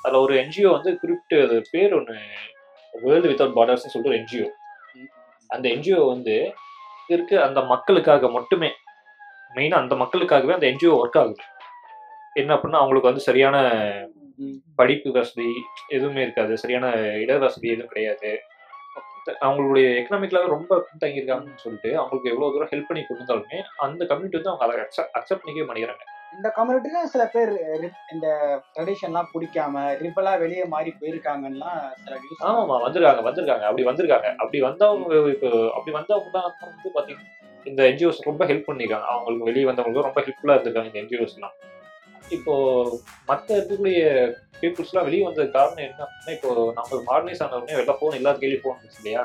அதுல 0.02 0.20
ஒரு 0.20 0.34
என்ஜிஓ 0.34 0.70
வந்து 0.70 0.98
குறிப்பிட்ட 0.98 1.60
பேர் 1.70 1.94
ஒன்று 1.94 2.18
வேர்ல்டு 2.92 3.28
வித்தவுட் 3.28 3.56
பார்டர்ஸ்னு 3.56 3.86
சொல்லிட்டு 3.86 4.08
ஒரு 4.08 4.16
என்ஜிஓ 4.16 4.48
அந்த 5.48 5.68
என்ஜிஓ 5.68 6.06
வந்து 6.06 6.54
இருக்க 7.06 7.32
அந்த 7.44 7.60
மக்களுக்காக 7.60 8.30
மட்டுமே. 8.30 8.70
மெயினாக 9.54 9.82
அந்த 9.84 9.94
மக்களுக்காகவே 9.94 10.56
அந்த 10.56 10.66
என்ஜிஓ 10.66 10.94
ஒர்க் 11.02 11.18
ஆகுது. 11.18 11.42
என்ன 12.34 12.54
அப்படின்னா 12.54 12.80
அவங்களுக்கு 12.80 13.10
வந்து 13.10 13.20
சரியான 13.20 13.56
படிப்பு 14.74 15.10
வசதி 15.12 15.50
எதுவுமே 15.88 16.22
இருக்காது. 16.22 16.58
சரியான 16.58 16.88
இட 17.22 17.38
வசதி 17.38 17.68
எதுவும் 17.68 17.92
கிடையாது. 17.92 18.40
அவங்களுடைய 19.40 19.86
எக்கனாமிக்கலாக 20.00 20.52
ரொம்ப 20.56 20.72
பின்தங்கியிருக்காங்கன்னு 20.88 21.62
சொல்லிட்டு 21.62 21.90
அவங்களுக்கு 21.98 22.30
எவ்வளோ 22.32 22.50
தூரம் 22.52 22.72
ஹெல்ப் 22.72 22.90
பண்ணி 22.90 23.04
கொடுத்தாலுமே 23.06 23.58
அந்த 23.76 24.02
கம்யூனிட்டி 24.06 24.38
வந்து 24.40 24.52
அவங்க 24.52 24.64
அதை 24.66 25.00
அக்செப்ட் 25.18 25.44
பண்ணிக்கவே 25.44 25.68
மாட்டேங்கிறாங்க. 25.70 26.04
இந்த 26.36 26.48
கம்யூனிட்டில 26.56 27.00
சில 27.12 27.22
பேர் 27.34 27.52
இந்த 28.14 28.26
ட்ரெடிஷன்லாம் 28.74 29.30
பிடிக்காம 29.32 29.84
ரிப்பலா 30.02 30.32
வெளியே 30.42 30.64
மாறி 30.72 30.90
போயிருக்காங்கன்னா 31.00 31.70
சில 32.02 32.16
ஆமாமா 32.48 32.76
வந்திருக்காங்க 32.84 33.22
வந்திருக்காங்க. 33.28 33.64
அப்படி 33.68 33.84
வந்திருக்காங்க. 33.88 34.28
அப்படி 34.42 34.58
வந்தவங்க 34.66 35.04
இப்போ 35.34 35.48
அப்படி 35.76 35.94
வந்தவங்க 35.98 36.30
தான் 36.36 36.48
வந்து 36.64 36.90
பாத்தீங்கன்னா 36.96 37.32
இந்த 37.66 37.82
என்ஜிஓஸ் 37.90 38.26
ரொம்ப 38.28 38.42
ஹெல்ப் 38.50 38.68
பண்ணிருக்காங்க. 38.68 39.06
அவங்களுக்கு 39.12 39.48
வெளியே 39.48 39.66
வந்தவங்களுக்கு 39.68 40.08
ரொம்ப 40.08 40.20
ஹெல்ப்ஃபுல்லா 40.20 40.56
இருந்திருக்காங்க 40.56 40.90
இந்த 40.92 41.02
என்ஜிஓஸ்லாம் 41.04 41.56
இப்போ 42.36 42.54
மற்ற 43.28 43.48
இருக்கக்கூடிய 43.56 43.98
பீப்புள்ஸ்லாம் 44.60 45.06
வெளியே 45.08 45.24
வந்தது 45.26 45.48
காரணம் 45.56 45.84
என்ன 45.86 46.04
அப்படின்னா 46.06 46.32
இப்போ 46.36 46.48
நம்ம 46.78 47.00
மாடர்னைஸ் 47.08 47.42
ஆன 47.44 47.58
உடனே 47.58 47.76
வெளில 47.78 47.94
ஃபோன் 47.98 48.18
எல்லா 48.20 48.32
கையிலும் 48.34 48.62
ஃபோன் 48.62 48.76
இருந்துச்சு 48.76 49.02
இல்லையா? 49.02 49.22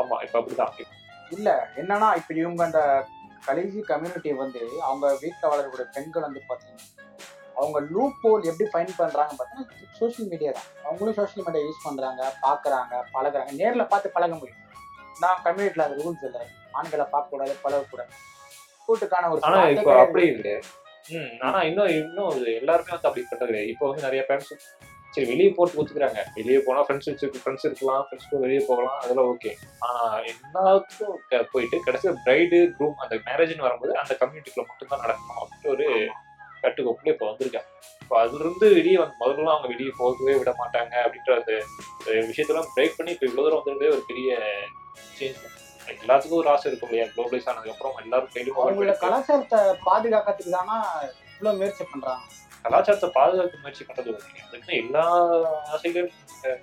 ஆமா 0.00 0.16
இப்போ 0.24 0.36
அப்படிதான். 0.40 0.72
இல்ல 1.30 1.48
என்னன்னா 1.80 2.08
இப்ப 2.20 2.32
இவங்க 2.34 2.62
அந்த 2.68 2.80
கலேஜி 3.46 3.80
கம்யூனிட்டி 3.80 4.32
வந்து 4.32 4.62
அவங்க 4.88 5.06
வீட்டில் 5.22 5.50
வளரக்கூடிய 5.52 5.86
பெண்கள் 5.96 6.26
வந்து 6.26 6.40
பாத்தீங்கன்னா 6.48 6.86
அவங்க 7.56 7.78
லூப் 7.94 8.18
ஹோல் 8.24 8.44
எப்படி 8.50 8.66
ஃபைன் 8.72 8.92
பண்றாங்க 8.96 9.32
பார்த்தீங்கன்னா 9.38 9.96
சோஷியல் 9.98 10.28
மீடியா 10.32 10.50
தான். 10.50 10.68
அவங்களும் 10.84 11.16
சோஷியல் 11.20 11.46
மீடியா 11.46 11.64
யூஸ் 11.66 11.86
பண்றாங்க 11.86 12.22
பாக்குறாங்க 12.46 12.94
பழகுறாங்க. 13.14 13.52
நேர்ல 13.60 13.84
பார்த்து 13.86 14.10
பழக 14.10 14.34
முடியும். 14.34 14.64
நான் 15.22 15.42
கம்யூனிட்டில 15.46 15.86
அந்த 15.86 15.96
ரூல்ஸ் 16.02 16.24
இல்லை. 16.28 16.42
ஆண்களை 16.72 17.06
பார்க்க 17.14 17.34
கூடாது 17.34 17.54
பழகக்கூடாது. 17.64 18.12
கூட்டுக்கான 18.88 19.30
ஒரு 19.30 19.40
ஆனா 19.42 19.56
வார்த்தை 19.56 19.82
இப்போ. 19.82 19.94
அப்படி 20.00 20.26
இல்லை. 20.26 20.54
ம் 21.16 21.32
ஆனா 21.46 21.58
இன்னும் 21.62 21.88
இன்னும் 21.88 22.30
எல்லாருமே 22.60 22.92
வந்து 22.94 23.08
அப்படி 23.08 23.24
கிடையாது. 23.30 23.68
இப்போ 23.68 23.84
வந்து 23.88 24.06
நிறைய 24.06 24.22
பேரண்ட்ஸ் 24.28 24.54
சரி 25.14 25.26
வெளியே 25.28 25.50
போட்டு 25.50 25.78
ஒத்துக்கிறாங்க. 25.80 26.20
வெளியே 26.36 26.58
போனா 26.64 26.80
ஃப்ரெண்ட்ஸ் 26.84 27.08
வச்சு 27.10 27.28
ஃப்ரெண்ட்ஸ் 27.34 27.66
இருக்கலாம் 27.66 28.02
ஃப்ரெண்ட்ஸ் 28.02 28.28
கூட 28.30 28.40
வெளியே 28.42 28.62
போகலாம் 28.66 28.98
அதெல்லாம் 29.02 29.28
ஓகே 29.30 29.50
ஆனா 29.84 30.00
எல்லாத்துக்கும் 30.32 31.16
போயிட்டு 31.52 31.76
கடைசியில் 31.86 32.22
பிரைடு 32.24 32.58
குரூம் 32.76 33.00
அந்த 33.04 33.14
மேரேஜ்னு 33.28 33.66
வரும்போது 33.66 33.94
அந்த 34.02 34.14
கம்யூனிட்டிக்குள்ள 34.20 34.66
மட்டும்தான் 34.70 35.04
நடக்கணும் 35.04 35.38
அப்படின்ட்டு 35.38 35.72
ஒரு 35.74 35.86
கட்டுக்கோப்புல 36.62 37.12
இப்போ 37.12 37.26
வந்திருக்காங்க. 37.28 37.68
இப்போ 38.02 38.14
அதுல 38.20 38.42
இருந்து 38.44 38.66
வெளியே 38.76 38.98
வந்து 39.00 39.16
முதல்ல 39.20 39.52
அவங்க 39.54 39.68
வெளியே 39.72 39.92
போகவே 39.98 40.34
விட 40.38 40.52
மாட்டாங்க 40.60 40.94
அப்படின்ற 41.04 41.32
அந்த 41.38 41.52
விஷயத்தெல்லாம் 42.28 42.70
பிரேக் 42.74 42.96
பண்ணி 42.98 43.12
இப்போ 43.14 43.26
இவ்வளோ 43.28 43.44
தூரம் 43.46 43.60
வந்ததே 43.62 43.90
ஒரு 43.96 44.02
பெரிய 44.10 44.30
சேஞ்ச் 45.18 45.44
எல்லாத்துக்கும் 45.94 46.40
ஒரு 46.40 46.50
ஆசை 46.52 46.66
இருக்கும் 46.68 46.90
இல்லையா? 46.90 47.06
குளோபலைஸ் 47.12 47.48
ஆனதுக்கப்புறம் 47.50 48.00
எல்லாரும் 48.02 48.32
கையிலும் 48.32 48.56
கலாச்சாரத்தை 49.04 49.60
பாதுகாக்கிறதுக்கு 49.86 50.56
தானா 50.56 50.76
இவ்வளவு 51.30 51.58
முயற்சி 51.60 51.84
பண்றாங்க? 51.84 52.24
கலாச்சாரத்தை 52.64 53.10
பாதுகாக்க 53.10 53.56
முயற்சி 53.56 53.84
பண்றது 53.84 54.12
அதுக்குன்னு 54.44 54.78
எல்லா 54.78 55.04
அஹ், 56.44 56.62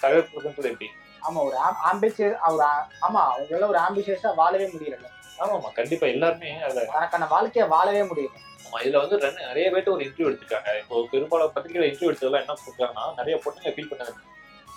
தகர்க்கிறதுன்றது 0.00 0.70
எப்படி? 0.70 0.88
ஆமா 1.22 1.40
ஒரு 1.44 1.56
ஆம்பிஷியஸ் 1.84 2.38
ஒரு 2.48 2.64
a- 2.66 2.86
ஆமா 3.02 3.20
அவங்களால 3.28 3.68
ஒரு 3.68 3.78
ஆம்பிஷியஸா 3.78 4.34
வாழவே 4.34 4.66
முடியல 4.68 5.10
ஆமாமா 5.38 5.72
கண்டிப்பா 5.72 6.06
எல்லாருமே 6.06 6.50
அதுல 6.60 6.82
தனக்கான 6.90 7.28
வாழ்க்கைய 7.30 7.68
வாழவே 7.68 8.02
முடியல. 8.02 8.34
ஆமா, 8.66 8.78
இதுல 8.80 9.00
வந்து 9.00 9.16
ரெண்டு- 9.18 9.46
நிறைய 9.46 9.70
பேர்ட்ட 9.70 9.90
ஒரு 9.90 10.04
இன்டர்வியூ 10.04 10.28
எடுத்திருக்காங்க. 10.28 10.70
இப்போ 10.80 11.08
பெரும்பாலும் 11.10 11.52
பத்திரிகையில 11.54 11.88
இன்டர்வியூ 11.88 12.10
எடுத்ததெல்லாம் 12.10 12.44
என்ன 12.44 12.54
சொல்றாங்கன்னா 12.60 13.14
நிறைய 13.16 13.40
பொண்ணுங்க 13.44 13.72
ஃபீல் 13.74 13.90
பண்ணது 13.90 14.12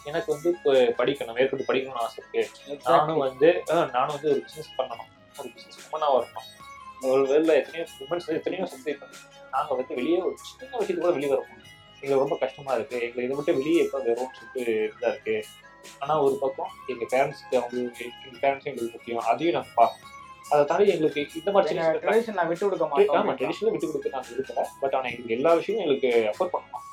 எனக்கு 0.05 0.29
வந்து 0.33 0.49
இப்போ 0.49 0.71
படிக்கணும் 0.97 1.33
மேற்கொண்டு 1.33 1.65
படிக்கணும்னு 1.67 2.03
ஆசை 2.03 2.23
இருக்கு. 2.33 2.41
நானும் 2.85 3.17
வந்து 3.17 3.47
நானும் 3.93 4.13
வந்து 4.15 4.29
ஒரு 4.29 4.41
பிசினஸ் 4.41 4.75
பண்ணணும். 4.77 5.09
ஒரு 5.37 5.49
பிசினஸ் 5.49 5.79
உமனா 5.85 6.09
வரணும். 6.13 6.47
ஒரு 7.09 7.23
வேலை 7.27 7.55
எத்தனையோ 7.55 7.85
உமன்ஸ் 7.99 8.29
எத்தனையோ 8.29 8.65
சப்ளை 8.65 8.93
பண்ணி 8.93 9.17
நாங்க 9.53 9.71
வந்து 9.79 9.97
வெளியே 9.99 10.17
ஒரு 10.27 10.35
சின்ன 10.49 10.73
விஷயத்து 10.81 11.01
கூட 11.03 11.13
வெளியே 11.17 11.31
வரணும் 11.33 11.63
எங்களுக்கு 12.01 12.23
ரொம்ப 12.23 12.37
கஷ்டமா 12.43 12.71
இருக்கு. 12.77 12.97
எங்களை 13.05 13.23
இதை 13.27 13.35
விட்டு 13.37 13.57
வெளியே 13.59 13.79
எப்போ 13.85 13.99
வரும்னு 14.07 14.35
சொல்லிட்டு 14.39 14.73
இதா 14.97 15.09
இருக்கு. 15.13 15.35
ஆனா 16.01 16.13
ஒரு 16.25 16.35
பக்கம் 16.43 16.71
எங்க 16.91 17.03
பேரண்ட்ஸ்க்கு 17.13 17.57
அவங்க 17.59 17.77
எங்க 18.25 18.37
பேரண்ட்ஸ் 18.43 18.69
எங்களுக்கு 18.71 18.97
முக்கியம். 18.97 19.25
அதையும் 19.31 19.55
நாங்க 19.57 19.71
பார்க்கணும். 19.79 20.13
அதை 20.51 20.61
தாண்டி 20.69 20.91
எங்களுக்கு 20.95 21.21
இந்த 21.39 21.49
மாதிரி 21.53 21.69
சின்ன 21.71 21.87
ட்ரெடிஷன் 22.03 22.37
நான் 22.39 22.49
விட்டு 22.51 22.65
கொடுக்க 22.65 22.85
ஆமா 22.85 23.23
மாட்டோம். 23.27 23.39
ட்ரெடிஷனல் 23.39 23.73
விட்டு 23.73 23.89
கொடுக்க 23.91 24.13
நாங்க 24.15 24.29
இருக்கல 24.35 24.61
பட் 24.83 24.95
ஆனா 24.97 25.07
எங்களுக்கு 25.11 25.37
எல்லா 25.37 25.51
விஷயமும் 25.59 25.83
எங்களுக்கு 25.85 26.11
அஃபோர்ட் 26.31 26.53
பண்ணணும். 26.55 26.85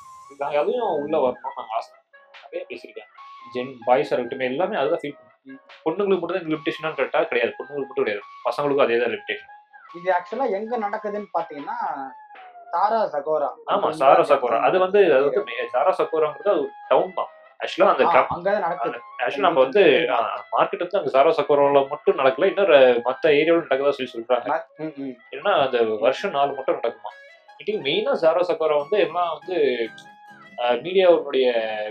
நாங்க 0.43 0.57
அதையும் 0.63 0.89
உள்ள 1.03 1.15
வரணும் 1.25 1.55
நாங்க 1.59 1.77
ஆசை. 1.79 1.93
நிறைய 2.43 2.63
பேசியிருக்கேன் 2.71 3.11
ஜென் 3.55 3.71
பாய்ஸ் 3.87 4.11
இருக்கட்டும் 4.13 4.49
எல்லாமே 4.51 4.75
அதுதான் 4.81 5.01
ஃபீல் 5.03 5.17
பண்ணும். 5.17 5.61
பொண்ணுங்களுக்கு 5.85 6.21
மட்டும் 6.23 6.37
தான் 6.39 6.51
லிமிடேஷனான்னு 6.53 6.99
கேட்டா 7.01 7.19
கிடையாது. 7.31 7.51
பொண்ணுங்களுக்கு 7.57 7.89
மட்டும் 7.89 8.05
கிடையாது. 8.05 8.23
பசங்களுக்கும் 8.47 8.85
அதே 8.87 8.99
தான் 9.03 9.13
லிமிடேஷன் 9.15 9.51
இது 9.99 10.09
ஆக்சுவலா 10.17 10.45
எங்க 10.57 10.77
நடக்குதுன்னு 10.85 11.29
பாத்தீங்கன்னா 11.37 11.77
சாரா 12.73 12.99
சகோரா. 13.13 13.49
ஆமா 13.73 13.89
சாரா 13.99 14.23
சக்கோரா 14.29 14.57
அது 14.67 14.77
வந்து 14.83 14.99
அது 15.15 15.23
வந்து 15.29 15.41
சாரா 15.73 15.91
சக்கோராங்கிறது 15.99 16.51
அது 16.53 16.63
டவுன் 16.89 17.15
தான். 17.19 17.29
ஆக்சுவலா 17.59 17.91
அந்த 17.91 18.05
ஆக்சுவலா 19.19 19.45
நம்ம 19.45 19.59
வந்து 19.65 19.83
மார்க்கெட் 20.53 20.83
வந்து 20.85 20.99
அங்க 20.99 21.11
சாரா 21.13 21.31
சக்கோரால 21.37 21.81
மட்டும் 21.93 22.19
நடக்கல. 22.21 22.49
இன்னொரு 22.51 22.77
மத்த 23.05 23.33
ஏரியாவில் 23.39 23.67
நடக்கதா 23.67 23.93
சொல்லி 23.97 24.13
சொல்றாங்க. 24.13 24.49
ஏன்னா 25.35 25.53
அந்த 25.65 25.77
வருஷம் 26.03 26.35
நாலு 26.37 26.51
மட்டும் 26.57 26.79
நடக்குமா? 26.79 27.11
இட்டிங் 27.59 27.83
மெயினா 27.85 28.13
சாரா 28.23 28.41
சக்கோரா 28.49 28.77
வந்து 28.81 28.97
எல்லாம் 29.05 29.31
வந்து 29.35 29.55
மீடியாவுடைய 30.83 31.45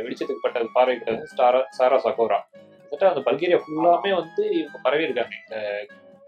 வெளிச்சத்துக்கு 0.04 0.44
பட்டது 0.44 0.68
பார்வைக்கிறது 0.76 1.24
சாரா 1.38 1.60
சாரா 1.78 1.96
சக்கோரா 2.04 2.38
கிட்டத்தட்ட 2.82 3.12
அந்த 3.12 3.22
பல்கேரியா 3.26 3.58
ஃபுல்லாமே 3.62 4.10
வந்து 4.20 4.44
பரவி 4.84 5.06
இருக்காங்க 5.06 5.34
இந்த 5.42 5.56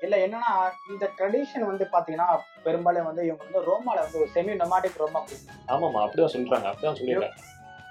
இல்ல 0.07 0.17
என்னன்னா 0.25 0.51
இந்த 0.89 1.05
ட்ரெடிஷன் 1.17 1.65
வந்து 1.65 1.85
பாத்தீங்கன்னா 1.93 2.29
பெரும்பாலும் 2.65 3.09
வந்து 3.09 3.23
இவங்க 3.27 3.45
வந்து 3.47 3.63
ரோமால 3.69 3.99
வந்து 4.03 4.19
ஒரு 4.19 4.31
செமி 4.35 4.55
நொமாட்டிக் 4.57 5.01
ரோமா 5.03 5.21
ஆமாமா 5.69 6.01
அப்படிதான் 6.03 6.35
சொல்றாங்க 6.35 6.67
அப்படிதான் 6.71 6.99
சொல்லிடுறாங்க 6.99 7.39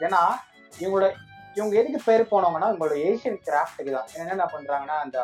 ஏன்னா 0.01 0.21
இவங்களோட 0.73 1.07
இவங்க 1.55 1.73
எதுக்கு 1.77 1.99
பேர் 2.05 2.31
போனவங்கன்னா 2.31 2.69
இவங்களோட 2.71 2.95
ஏசியன் 3.05 3.39
கிராஃப்ட்டுக்கு 3.45 3.91
தான். 3.91 4.09
என்னென்ன 4.15 4.45
பண்றாங்கன்னா 4.53 4.97
அந்த 4.99 5.17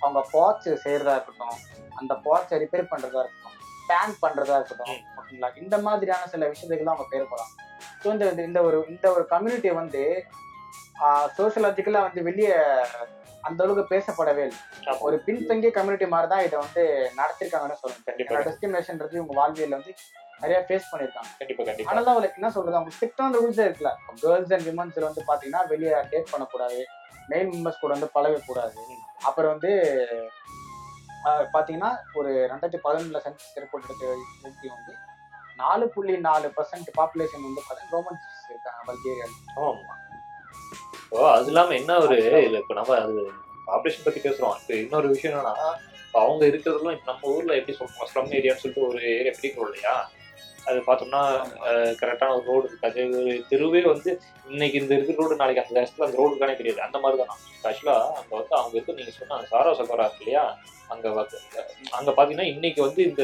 அவங்க 0.00 0.20
பாட்ஸ் 0.32 0.70
செய்யறதா 0.84 1.12
இருக்கட்டும் 1.12 1.58
அந்த 1.96 2.12
பாட்ஸை 2.24 2.56
ரிப்பேர் 2.62 2.90
பண்றதா 2.92 3.20
இருக்கட்டும் 3.22 3.58
பேன் 3.88 4.14
பண்றதா 4.22 4.56
இருக்கட்டும். 4.56 4.98
ஓகேங்களா? 5.18 5.50
இந்த 5.56 5.76
மாதிரியான 5.78 6.26
சில 6.26 6.48
விஷயத்துக்கு 6.48 6.84
தான் 6.84 6.94
அவங்க 6.94 7.08
பேர் 7.10 7.30
போறாங்க. 7.32 7.52
ஸோ 8.02 8.08
இந்த 8.12 8.42
இந்த- 8.42 8.62
ஒரு 8.62 8.78
இந்த 8.88 9.06
ஒரு 9.12 9.24
கம்யூனிட்டி 9.26 9.70
வந்து 9.72 10.02
சோசியலாஜிக்கலா 11.36 12.00
வந்து 12.00 12.22
வெளியே 12.22 12.52
அந்த 13.48 13.60
அளவுக்கு 13.64 13.92
பேசப்படவே 13.94 14.44
இல்லை. 14.50 14.60
ஒரு 15.06 15.16
பின்தங்கிய 15.26 15.70
கம்யூனிட்டி 15.76 16.06
மாதிரி 16.14 16.28
தான் 16.32 16.44
இதை 16.46 16.56
வந்து 16.64 16.82
நடத்திருக்காங்கன்னு 17.20 17.78
கண்டிப்பா 18.10 18.42
டிஸ்கிரிமினேஷன்றது 18.48 19.18
இவங்க 19.20 19.34
வாழ்வியல்ல 19.40 19.78
வந்து 19.78 19.94
நிறைய 20.42 20.58
ஃபேஸ் 20.68 20.90
பண்ணியிருக்காங்க. 20.90 21.30
கண்டிப்பா 21.40 21.64
கண்டிப்பா. 21.66 21.90
ஆனாலும் 21.90 22.12
அவளுக்கு 22.12 22.38
என்ன 22.40 22.50
சொல்றது? 22.56 22.78
அவங்க 22.78 22.92
ஸ்ட்ரிக்டான 22.96 23.38
ரூல்ஸே 23.42 23.66
இருக்குல்ல. 23.66 23.92
கேர்ள்ஸ் 24.22 24.54
அண்ட் 24.56 24.66
விமன்ஸ் 24.70 24.98
வந்து 25.08 25.24
பாத்தீங்கன்னா 25.30 25.62
வெளியே 25.72 25.94
டேட் 26.12 26.32
பண்ணக்கூடாது. 26.32 26.80
மெயின் 27.32 27.50
மெம்பர்ஸ் 27.54 27.82
கூட 27.82 27.92
வந்து 27.96 28.10
பழகக்கூடாது. 28.16 28.80
அப்புறம் 29.28 29.52
வந்து 29.54 29.72
பாத்தீங்கன்னா 31.54 31.90
ஒரு 32.20 32.30
ரெண்டாயிரத்தி 32.52 32.80
பதினொன்றுல 32.86 33.20
சென்சஸ் 33.26 33.58
ரிப்போர்ட் 33.64 33.90
எடுத்து 33.90 34.68
வந்து 34.76 34.92
நாலு 35.60 35.84
புள்ளி 35.94 36.14
நாலு 36.28 36.46
பர்சன்ட் 36.56 36.88
பாப்புலேஷன் 36.98 37.46
வந்து 37.48 37.62
பாத்தீங்கன்னா 37.66 37.96
ரோமன்ஸ் 37.96 38.24
இருக்காங்க 38.52 38.80
பல்கேரியால 38.88 39.34
ஆமா. 39.66 39.94
இப்போ 41.12 41.24
அது 41.30 41.48
இல்லாம 41.50 41.74
என்ன 41.78 41.96
ஒரு 42.02 42.14
இல்ல 42.44 42.58
இப்ப 42.62 42.74
நம்ம 42.78 42.92
அது 43.00 43.22
ஆபரேஷன் 43.74 44.04
பத்தி 44.04 44.20
பேசுறோம். 44.26 44.54
இப்போ 44.60 44.72
இன்னொரு 44.82 45.08
விஷயம் 45.14 45.32
என்னன்னா 45.32 45.66
இப்ப 46.04 46.16
அவங்க 46.22 46.42
இருக்கிறதெல்லாம் 46.50 46.94
இப்ப 46.96 47.08
நம்ம 47.10 47.32
ஊர்ல 47.34 47.56
எப்படி 47.58 47.74
சொல்றோம் 47.78 48.08
ஸ்லம் 48.10 48.32
ஏரியான்னு 48.38 48.62
சொல்லிட்டு 48.62 48.86
ஒரு 48.86 48.98
ஏரியா 49.16 49.32
பிடிக்கிறோம் 49.36 49.68
இல்லையா? 49.70 49.94
அது 50.68 50.78
பார்த்தோம்னா 50.86 51.20
கரெக்டான 52.00 52.34
ஒரு 52.38 52.44
ரோடு 52.52 52.66
இருக்காது 52.70 53.04
ஒரு 53.20 53.34
தெருவே 53.50 53.82
வந்து 53.92 54.10
இன்னைக்கு 54.52 54.80
இந்த 54.80 54.92
இருக்கிற 54.96 55.16
ரோடு 55.22 55.38
நாளைக்கு 55.42 55.62
அந்த 55.64 55.76
நேரத்தில் 55.78 56.06
அந்த 56.06 56.18
ரோடு 56.20 56.32
இருக்கானே 56.32 56.56
தெரியாது. 56.60 56.80
அந்த 56.86 56.98
மாதிரி 57.04 57.20
தான். 57.22 57.32
ஆக்சுவலாக 57.68 58.16
அங்கே 58.20 58.34
வந்து 58.40 58.54
அவங்க 58.60 58.74
இருக்கு 58.76 58.98
நீங்கள் 58.98 59.18
சொன்ன 59.18 59.36
அந்த 59.38 59.50
சாரா 59.54 59.76
சக்கரா 59.80 60.08
இருக்கு 60.08 60.24
இல்லையா? 60.24 60.44
அங்கே 60.94 61.08
அங்கே 61.98 62.12
பார்த்தீங்கன்னா 62.16 62.48
இன்னைக்கு 62.54 62.82
வந்து 62.88 63.02
இந்த 63.10 63.22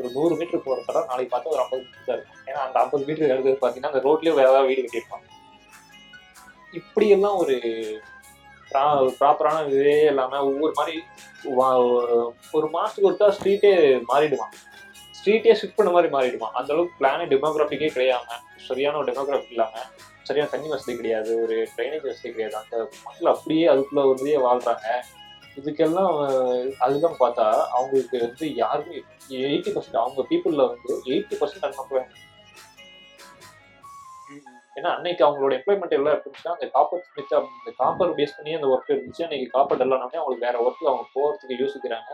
ஒரு 0.00 0.10
நூறு 0.18 0.34
மீட்டர் 0.40 0.66
போகிற 0.66 0.82
தடம் 0.88 1.10
நாளைக்கு 1.12 1.34
பார்த்தா 1.34 1.54
ஒரு 1.56 1.62
ஐம்பது 1.64 1.84
மீட்டர் 1.86 2.08
தான் 2.10 2.18
இருக்கும். 2.18 2.42
ஏன்னா 2.50 2.60
அந்த 2.66 2.78
ஐம்பது 2.84 3.06
மீட்டர் 3.08 3.32
இருக்கிறது 3.34 3.62
பார்த்தீங்கன்னா 3.62 3.94
அந்த 3.94 4.04
ரோட்லேயே 4.08 4.36
வேற 4.42 4.60
வீடு 4.70 4.84
கட்டியிருப்பாங்க. 4.84 5.26
இப்படியெல்லாம் 6.76 7.36
ஒரு 7.36 7.56
ப்ராப்பரான 9.20 9.68
இதே 9.68 10.04
இல்லாமல் 10.04 10.40
ஒவ்வொரு 10.40 10.72
மாதிரி 10.74 10.96
வா- 11.44 12.28
ஒரு 12.52 12.68
மாதத்துக்கு 12.68 13.10
ஒருத்தா 13.10 13.28
ஸ்ட்ரீட்டே 13.28 13.72
மாறிடுவான். 14.08 14.52
ஸ்ட்ரீட்டே 15.16 15.52
ஷிஃப்ட் 15.60 15.76
பண்ண 15.76 15.92
மாதிரி 15.92 16.12
மாறிடுவான். 16.12 16.54
அந்த 16.58 16.72
அளவுக்கு 16.72 16.96
பிளானே 16.98 17.24
டெமோகிராஃபிக்கே 17.24 17.88
கிடையாம 17.90 18.32
சரியான 18.66 18.96
ஒரு 18.96 19.12
டெமோகிராஃபி 19.12 19.48
இல்லாமல் 19.48 19.86
சரியான 20.22 20.50
தண்ணி 20.50 20.68
வசதி 20.68 20.96
கிடையாது 20.96 21.42
ஒரு 21.42 21.68
ட்ரைனேஜ் 21.76 22.06
வசதி 22.06 22.30
கிடையாது. 22.30 22.56
அந்த 22.56 22.88
மக்கள் 23.04 23.32
அப்படியே 23.32 23.66
அதுக்குள்ள 23.66 24.14
வந்து 24.14 24.48
வாழ்றாங்க. 24.48 24.86
இதுக்கெல்லாம் 25.56 26.72
அதுதான் 26.78 27.16
பார்த்தா 27.20 27.44
அவங்களுக்கு 27.66 28.18
வந்து 28.18 28.54
யாருமே 28.54 28.96
எயிட்டி 29.30 29.70
பர்சன்ட் 29.70 29.96
அவங்க 29.96 30.26
பீப்புளில் 30.30 30.68
வந்து 30.68 31.02
எயிட்டி 31.04 31.34
பர்சன்ட் 31.40 31.64
அன்எம்ப்ளாய்மெண்ட் 31.64 32.25
ஏன்னா 34.78 34.90
அன்னைக்கு 34.96 35.22
அவங்களோட 35.26 35.52
எம்ப்ளாய்மெண்ட் 35.58 35.96
எல்லாம் 35.98 36.14
இருந்துச்சுன்னா 36.16 36.54
அந்த 36.56 36.66
காப்பர் 36.66 37.04
ஸ்மித் 37.06 37.34
அந்த 37.34 37.72
காப்பர் 37.76 38.16
பேஸ் 38.18 38.36
பண்ணி 38.36 38.54
அந்த 38.54 38.66
ஒர்க் 38.66 38.92
இருந்துச்சு. 38.94 39.22
அன்னைக்கு 39.22 39.48
காப்பர் 39.50 39.78
டல்லானே 39.78 40.18
அவங்களுக்கு 40.20 40.46
வேற 40.48 40.58
ஒர்க் 40.66 40.90
அவங்க 40.90 41.06
போகிறதுக்கு 41.14 41.62
யோசிக்கிறாங்க. 41.62 42.12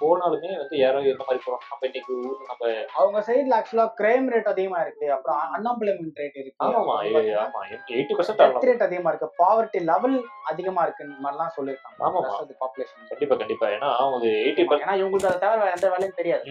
போனாலுமே 0.00 0.48
வந்து 0.58 0.76
யாரோ 0.76 0.98
இந்த 1.00 1.24
மாதிரி 1.26 1.42
போறோம் 1.44 1.62
நம்ம 1.68 1.86
இன்னைக்கு 1.88 2.10
ஊர்ல 2.16 2.46
நம்ம 2.48 2.72
அவங்க 2.92 3.18
சைடுல 3.28 3.56
ஆக்சுவலா 3.58 3.86
கிரைம் 4.00 4.26
ரேட் 4.32 4.50
அதிகமா 4.52 4.80
இருக்கு. 4.80 5.12
அப்புறம் 5.12 5.40
அன்எம்ப்ளாய்மெண்ட் 5.56 6.20
ரேட் 6.22 6.36
இருக்கு. 6.42 6.66
ஆமாமா 6.66 6.96
ஆமா 7.44 7.62
எயிட்டி 7.98 8.16
பர்சன்ட் 8.18 8.68
ரேட் 8.70 8.86
அதிகமா 8.88 9.12
இருக்கு. 9.12 9.30
பாவர்ட்டி 9.44 9.80
லெவல் 9.92 10.18
அதிகமா 10.44 10.82
இருக்குன்னு 10.82 11.22
மாதிரிலாம் 11.26 11.54
சொல்லியிருக்காங்க. 11.56 12.00
ஆமாமா. 12.08 12.34
பாப்புலேஷன் 12.64 13.08
கண்டிப்பா 13.08 13.36
கண்டிப்பா. 13.36 13.68
ஏன்னா 13.68 13.90
அவங்க 13.96 14.26
எயிட்டி 14.26 14.64
ஏன்னா 14.84 14.96
இவங்களுக்கு 15.02 15.30
அதை 15.30 15.38
தவிர 15.38 15.70
எந்த 15.70 15.88
வேலையும் 15.88 16.18
தெரியாது. 16.22 16.44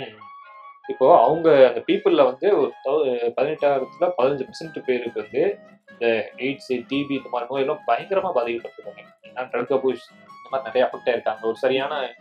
இப்போ 0.87 1.23
அவங்க 1.23 1.67
அந்த 1.67 1.83
பீப்புள்ல 1.87 2.23
வந்து 2.23 2.57
ஒரு 2.57 2.71
தௌ- 2.85 3.05
பதினெட்டாயிரத்துல 3.37 4.11
பதினஞ்சு 4.17 4.47
பர்சன்ட் 4.47 4.83
பேருக்கு 4.85 5.21
வந்து 5.21 5.59
இந்த 5.91 6.31
எய்ட்ஸ் 6.37 6.71
டிபி 6.89 7.11
இந்த 7.11 7.29
மாதிரி 7.31 7.49
நோயெல்லாம் 7.51 7.79
பயங்கரமா 7.87 8.31
பாதிக்கப்பட்டிருக்காங்க. 8.35 9.03
ஏன்னா 9.23 9.43
ட்ரக் 9.51 9.73
அபூஸ் 9.75 10.05
இந்த 10.37 10.49
மாதிரி 10.49 10.63
நிறைய 10.63 10.89
அஃபெக்ட் 10.89 11.09
ஆயிருக்காங்க. 11.09 11.41
ஒரு 11.41 11.55
சரியான 11.55 12.15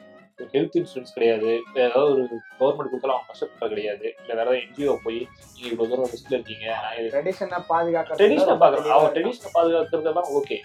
ஹெல்த் 0.53 0.77
இன்சூரன்ஸ் 0.79 1.15
கிடையாது. 1.15 1.61
ஏதாவது 1.75 2.13
ஒரு 2.13 2.23
கவர்மெண்ட் 2.61 2.91
கொடுத்தாலும் 2.91 3.17
அவங்க 3.17 3.33
நஷ்டப்பட்ட 3.33 3.69
கிடையாது. 3.69 4.15
இல்ல 4.21 4.35
வேற 4.35 4.57
ஏதாவது 4.57 4.59
என்ஜிஓ 4.59 4.97
போய் 5.05 5.19
நீங்க 5.55 5.69
இவ்வளவு 5.71 5.89
தூரம் 5.89 6.11
ரிஸ்க்ல 6.11 6.33
இருக்கீங்க. 6.33 6.77
நான் 6.83 6.97
இது 6.99 7.09
ட்ரெடிஷனை 7.09 7.65
பாதுகாக்க 7.67 8.15
ட்ரெடிஷனை 8.15 8.57
பாக்குறேன் 8.57 8.89
அவங்க 8.89 9.21
ட்ரெடிஷனை 9.21 9.51
பாதுகாக்கிறதெல்லாம் 9.55 10.31
ஓகே 10.35 10.59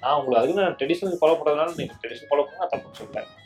நான் 0.00 0.18
உங்களுக்கு 0.18 0.36
அதுக்கு 0.36 0.62
நான் 0.62 0.76
ட்ரெடிஷனல் 0.76 1.20
ஃபாலோ 1.20 1.38
பண்றதுனால 1.38 1.76
நீங்க 1.76 1.94
ட்ரெடிஷன் 2.02 2.30
ஃபாலோ 2.30 2.44
பண்ணா 2.44 2.66
தப்பு 2.66 2.88
சொல்றேன். 2.92 3.24
நான் 3.24 3.45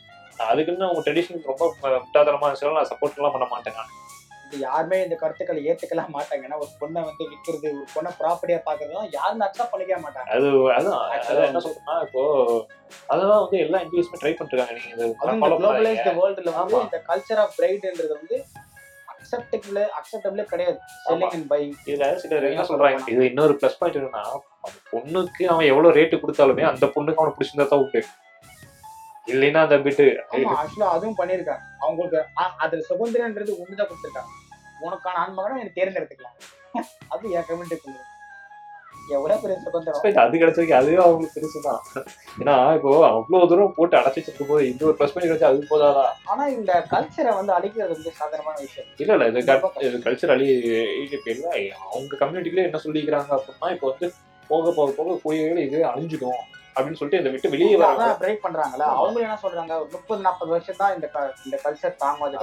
அதுக்குன்னு 0.50 0.86
அவங்க 0.88 1.02
ட்ரெடிஷன் 1.06 1.48
ரொம்ப 1.50 1.64
முட்டாதனமா 2.04 2.46
இருந்துச்சுன்னா 2.46 2.78
நான் 2.78 2.92
சப்போர்ட் 2.92 3.18
எல்லாம் 3.20 3.36
பண்ண 3.36 3.48
மாட்டேன் 3.52 3.76
நான். 3.80 3.92
இது 4.46 4.60
யாருமே 4.68 4.96
இந்த 5.04 5.16
கருத்துக்களை 5.18 5.60
ஏத்துக்கலாம் 5.70 6.14
மாட்டாங்க. 6.14 6.46
ஏன்னா 6.46 6.56
ஒரு 6.62 6.70
பொண்ணை 6.80 7.00
வந்து 7.08 7.24
விக்கிறது 7.32 7.68
ஒரு 7.80 7.86
பொண்ணை 7.92 8.10
ப்ராப்பர்ட்டியா 8.20 8.60
பாக்குறதும் 8.68 9.10
யாருமே 9.16 9.44
அக்செப்ட் 9.46 9.72
பண்ணிக்கவே 9.72 10.00
மாட்டாங்க. 10.06 10.28
அது 10.36 10.48
அதான் 10.76 10.96
அதான் 11.28 11.46
என்ன 11.50 11.60
சொல்றேன்னா 11.66 11.96
இப்போ 12.06 12.22
அதெல்லாம் 13.12 13.42
வந்து 13.44 13.58
எல்லா 13.66 13.80
இந்தியஸுமே 13.84 14.20
ட்ரை 14.22 14.32
பண்ணிருக்காங்க 14.38 14.74
நீங்க 14.78 14.90
இதை 14.96 15.04
அதுவும் 15.04 15.36
இந்த 15.36 15.44
follow 15.44 15.58
பண்ணாதீங்க. 15.58 15.76
குளோபலைஸ்டு 15.76 16.16
வேர்ல்டுல 16.18 16.54
வந்து. 16.58 16.80
இந்த 16.88 17.00
கல்ச்சர் 17.10 17.42
ஆஃப் 17.44 17.54
பிரைட்ன்றது 17.58 18.12
வந்து 18.18 18.38
அக்செப்டபிள் 19.12 19.78
அக்செப்டபிளே 20.00 20.46
கிடையாது. 20.52 20.78
செல்லிங் 21.06 21.34
அண்ட் 21.36 21.48
பையிங் 21.52 21.76
இதுல 21.90 22.08
சிலர் 22.22 22.48
என்ன 22.50 22.64
சொல்றாங்க? 22.70 23.00
இது 23.14 23.22
இன்னொரு 23.30 23.54
ப்ளஸ் 23.60 23.78
பாயிண்ட் 23.82 23.98
என்னன்னா 24.00 24.24
அந்த 24.66 24.78
பொண்ணுக்கு 24.92 25.44
அவன் 25.52 25.70
எவ்வளவு 25.72 25.96
ரேட்டு 25.98 26.22
கொடுத்தாலுமே 26.24 26.66
அந்த 26.72 26.88
பொண்ணுக்கு 26.96 27.22
அவனை 27.22 27.34
பிடிச்சிருந்தா 27.36 27.68
தான் 27.74 27.84
உண்டு 27.84 28.02
இல்லைன்னா 29.26 29.56
அந்த 29.56 29.78
பிட்டு 29.78 30.24
ஆக்சுவலா 30.32 30.88
அதுவும் 30.88 31.16
பண்ணிருக்காங்க 31.18 31.60
அவங்களுக்கு 31.78 32.24
அதுல 32.58 32.84
சுதந்திரன்றது 32.90 33.52
ஒண்ணுதான் 33.62 33.88
கொடுத்துருக்காங்க. 33.90 34.30
உனக்கான 34.80 35.18
ஆண்மகனை 35.24 35.60
எனக்கு 35.60 35.80
தேர்ந்தெடுத்துக்கலாம். 35.80 36.36
அது 37.08 37.30
என் 37.30 37.44
கம்யூனிட்டி 37.48 37.90
எவ்வளவு 39.10 39.40
பெரிய 39.40 39.58
சுதந்திரம். 39.60 40.16
அது 40.16 40.38
கிடைச்சதுக்கு 40.38 40.70
அதுவே 40.70 40.96
அவங்களுக்கு 40.96 41.40
பெருசுதான். 41.40 42.04
ஏன்னா 42.38 42.74
இப்போ 42.74 43.08
அவ்வளவு 43.08 43.48
தூரம் 43.48 43.72
போட்டு 43.76 43.96
அடைச்சி 43.96 44.22
வச்சிருக்கும் 44.26 44.46
போது 44.48 44.70
இந்த 44.70 44.84
ஒரு 44.84 44.96
ப்ளஸ் 44.98 45.18
கிடைச்சா 45.18 45.42
அது 45.42 45.66
போதாதா? 45.70 46.04
ஆனா 46.24 46.46
இந்த 46.46 46.86
கல்ச்சரை 46.90 47.34
வந்து 47.34 47.52
அழிக்கிறது 47.52 47.88
வந்து 47.88 48.12
சாதாரணமான 48.12 48.60
விஷயம். 48.60 48.88
இல்ல 48.96 49.12
இல்ல 49.12 49.26
இது 49.26 49.52
கல்- 49.52 49.82
இது 49.82 49.98
கல்ச்சர் 49.98 50.30
அழி 50.30 51.70
அவங்க 51.70 52.16
கம்யூனிட்டில 52.20 52.56
என்ன 52.56 52.80
சொல்லிக்கிறாங்க 52.84 53.38
அப்படின்னா 53.38 53.72
இப்போ 53.72 53.88
வந்து 53.90 54.14
போக 54.48 54.72
போக 54.72 54.92
போக 54.92 55.18
கோயில்கள் 55.22 55.66
இது 55.66 55.84
அழிஞ்சிடும். 55.84 56.40
அப்படின்னு 56.74 56.98
சொல்லிட்டு 56.98 57.20
இதை 57.22 57.30
விட்டு 57.34 57.52
வெளியே 57.54 57.76
வராங்க 57.80 58.06
பிரேக் 58.22 58.42
பண்றாங்கல்ல. 58.44 58.84
அவங்க 59.00 59.18
என்ன 59.26 59.38
சொல்றாங்க? 59.44 59.72
ஒரு 59.82 59.88
முப்பது 59.94 60.20
நாற்பது 60.26 60.50
வருஷம் 60.54 60.80
தான் 60.82 60.94
இந்த 60.96 61.06
இந்த 61.46 61.56
கல்ச்சர் 61.64 61.96
தாங்காது 62.04 62.36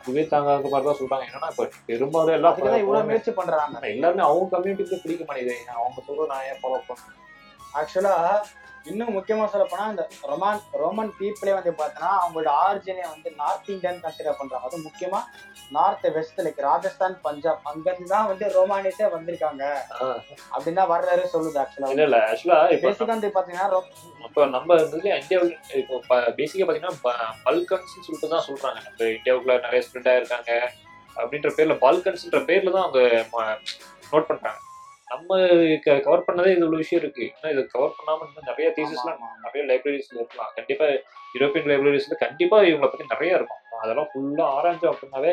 இதுவே 0.00 0.24
தாங்காத 0.34 0.72
மாதிரி 0.74 0.88
தான் 0.88 1.00
சொல்றாங்க. 1.00 1.24
என்னன்னா 1.28 1.50
இப்ப 1.54 1.68
பெரும்பாலும் 1.90 2.36
எல்லாம் 2.38 2.58
இவ்வளவு 2.84 3.08
முயற்சி 3.10 3.34
பண்றாங்க. 3.40 3.86
எல்லாருமே 3.94 4.26
அவங்க 4.28 4.50
கம்யூனிட்டிக்கு 4.56 5.02
பிடிக்க 5.04 5.24
மாட்டேங்குது 5.28 5.78
அவங்க 5.80 6.00
சொல்றது 6.08 6.32
நான் 6.34 6.46
ஏன் 6.50 6.60
ஃபாலோ 6.62 6.80
பண்ணேன் 6.90 7.16
ஆக்சுவலா 7.74 8.14
இன்னும் 8.90 9.16
முக்கியமா 9.16 9.46
சொல்ல 9.52 9.64
போனா 9.70 9.84
இந்த 9.92 10.02
ரொமான் 10.28 10.60
ரோமன் 10.82 11.10
பீப்புளே 11.16 11.52
வந்து 11.56 11.72
பார்த்தோன்னா 11.78 12.10
அவங்களோட 12.20 12.50
ஆரிஜினே 12.64 13.04
வந்து 13.14 13.28
நார்த் 13.40 13.68
இந்தியன் 13.74 13.98
கன்சிடர் 14.04 14.38
பண்றாங்க. 14.38 14.66
அதுவும் 14.66 14.86
முக்கியமா 14.88 15.20
north 15.76 16.06
west 16.16 16.40
like 16.44 16.60
Rajasthan 16.68 17.16
Punjab 17.26 17.66
அங்கிருந்து 17.70 18.12
தான் 18.14 18.28
வந்து 18.30 18.46
ரோமானிஸே 18.56 19.08
வந்திருக்காங்க. 19.16 19.64
அப்படின்னு 20.52 20.80
தான் 20.80 20.90
வரலாறு 20.92 21.32
சொல்லுது 21.34 21.60
ஆக்சுவலா 21.64 21.90
இல்ல 21.94 22.06
இல்ல 22.08 22.20
ஆக்சுவலா 22.30 22.60
பேசிக்கா 22.84 23.10
வந்து 23.14 23.30
பாத்தீங்கன்னா 23.36 23.82
இப்போ 24.28 24.46
நம்ம 24.56 24.78
இதுல 24.84 25.18
இந்தியாவில் 25.22 25.52
இப்போ 25.82 26.20
பேசிக்கா 26.40 26.66
பாத்தீங்கன்னா 26.68 26.96
பல்கன்ஸ் 27.48 27.96
சொல்லிட்டு 28.06 28.32
தான் 28.34 28.46
சொல்றாங்க. 28.48 28.78
நம்ம 28.86 29.10
இந்தியாவுக்குள்ள 29.18 29.56
நிறைய 29.66 29.82
ஸ்ப்ரெட் 29.88 30.10
ஆயிருக்காங்க 30.14 30.52
அப்படின்ற 31.16 31.50
பேர்ல 31.58 31.76
பால்கன்ஸ்ன்ற 31.84 32.40
பேர்ல 32.50 32.72
தான் 32.78 32.86
அவங்க 32.88 33.02
நோட் 34.12 34.30
பண்றாங்க. 34.30 34.58
நம்ம 35.12 35.38
கவர் 36.06 36.26
பண்ணதே 36.26 36.50
இது 36.54 36.64
இவ்வளவு 36.64 36.82
விஷயம் 36.84 37.02
இருக்கு. 37.04 37.24
இன்னும் 37.32 37.52
இதை 37.54 37.62
கவர் 37.74 37.96
பண்ணாம 37.98 38.26
இன்னும் 38.28 38.48
நிறைய 38.50 38.68
தீசஸ்லாம். 38.76 39.22
நிறைய 39.46 39.62
லைப்ரரிஸ்ல 39.70 40.18
இருக்கலாம். 40.20 40.50
கண்டிப்பா 40.54 40.84
யூரோப்பியன் 41.36 41.70
லைப்ரரிஸ்ல 41.72 42.18
கண்டிப்பா 42.24 42.58
இவங்களை 42.60 42.90
பத்தி 42.90 43.12
நிறைய 43.14 43.38
இருக்கும். 43.38 43.62
அதெல்லாம் 43.84 44.10
ஃபுல்லா 44.12 44.46
ஆராய்ஞ்சோம் 44.58 44.92
அப்படின்னாவே 44.92 45.32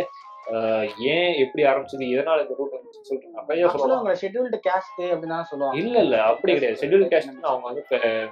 ஏன் 1.14 1.32
எப்படி 1.44 1.62
ஆரம்பிச்சது? 1.70 2.08
எதனால 2.16 2.42
இந்த 2.42 2.56
ரூட் 2.58 2.74
வந்துச்சுன்னு 2.76 3.10
சொல்லிட்டு 3.10 3.38
நிறைய 3.38 3.70
உங்களை 4.00 4.16
ஷெட்யூல்டு 4.24 4.58
கேஸ்ட் 4.68 5.00
அப்படின்னு 5.14 5.48
சொல்லுவாங்க. 5.52 5.80
இல்ல 5.84 5.96
இல்ல. 6.00 6.18
அப்படி 6.32 6.54
கிடையாது. 6.54 6.80
ஷெட்யூல் 6.82 7.06
கேஸ்ட் 7.14 7.48
அவங்க 7.52 7.66
வந்து 7.70 7.84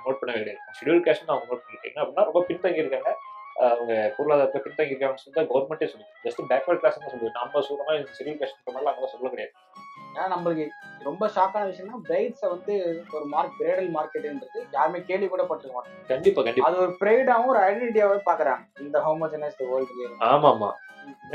நோட் 0.03 0.19
பண்ணவே 0.19 0.41
கிடையாது. 0.41 0.60
ஷெட்யூல் 0.79 1.01
கேஸ்ட் 1.08 1.32
அவங்க 1.32 1.47
நோட் 1.51 1.63
பண்ணிருக்காங்க 1.63 2.01
அப்படின்னா 2.03 2.27
ரொம்ப 2.29 2.41
பின்தங்கி 2.49 2.84
இருக்காங்க. 2.84 3.12
அவங்க 3.71 3.93
பொருளாதாரத்தை 4.17 4.60
பின்தங்கி 4.65 4.93
இருக்காங்கன்னு 4.93 5.23
சொல்லி 5.23 5.49
கவர்மெண்ட்டே 5.53 5.89
சொல்லுது. 5.93 6.13
ஜஸ்ட் 6.25 6.41
பேக்வர்ட் 6.51 6.82
கிளாஸ் 6.84 6.99
தான் 6.99 7.13
சொல்லுது. 7.13 7.34
நம்ம 7.39 7.63
சொல்ற 7.69 7.82
மாதிரி 7.88 8.17
ஷெட்யூல் 8.19 8.39
கேஸ்ட் 8.43 8.73
மாதிரி 8.75 8.91
அவங்க 8.93 9.10
சொல்ல 9.15 9.34
கிடையாது. 9.34 9.53
ஏன்னா 10.15 10.28
நம்மளுக்கு 10.34 10.65
ரொம்ப 11.02 11.28
ஷாக்கான 11.36 11.67
விஷயம்னா 11.69 11.99
பிரைட்ஸை 12.10 12.47
வந்து 12.54 12.73
ஒரு 13.17 13.26
மார்க் 13.26 13.58
பிரைடல் 13.60 13.89
மார்க்கெட்ன்றது 13.95 14.60
யாருமே 14.71 14.99
கேள்வி 15.10 15.28
கூட 15.28 15.43
பட்டிருக்க 15.43 15.78
மாட்டாங்க. 15.78 16.04
கண்டிப்பா 16.08 16.41
கண்டிப்பா. 16.41 16.67
அது 16.69 16.78
ஒரு 16.84 16.93
ப்ரைடாவும் 17.02 17.52
ஒரு 17.54 17.60
ஐடென்டிட்டியாவும் 17.67 18.28
பாக்குறாங்க. 18.30 18.63
இந்த 18.86 18.99
ஹோமோஜனைஸ் 19.08 19.62
வேர்ல்டு 19.71 20.10
ஆமா 20.32 20.49
ஆமா 20.54 20.71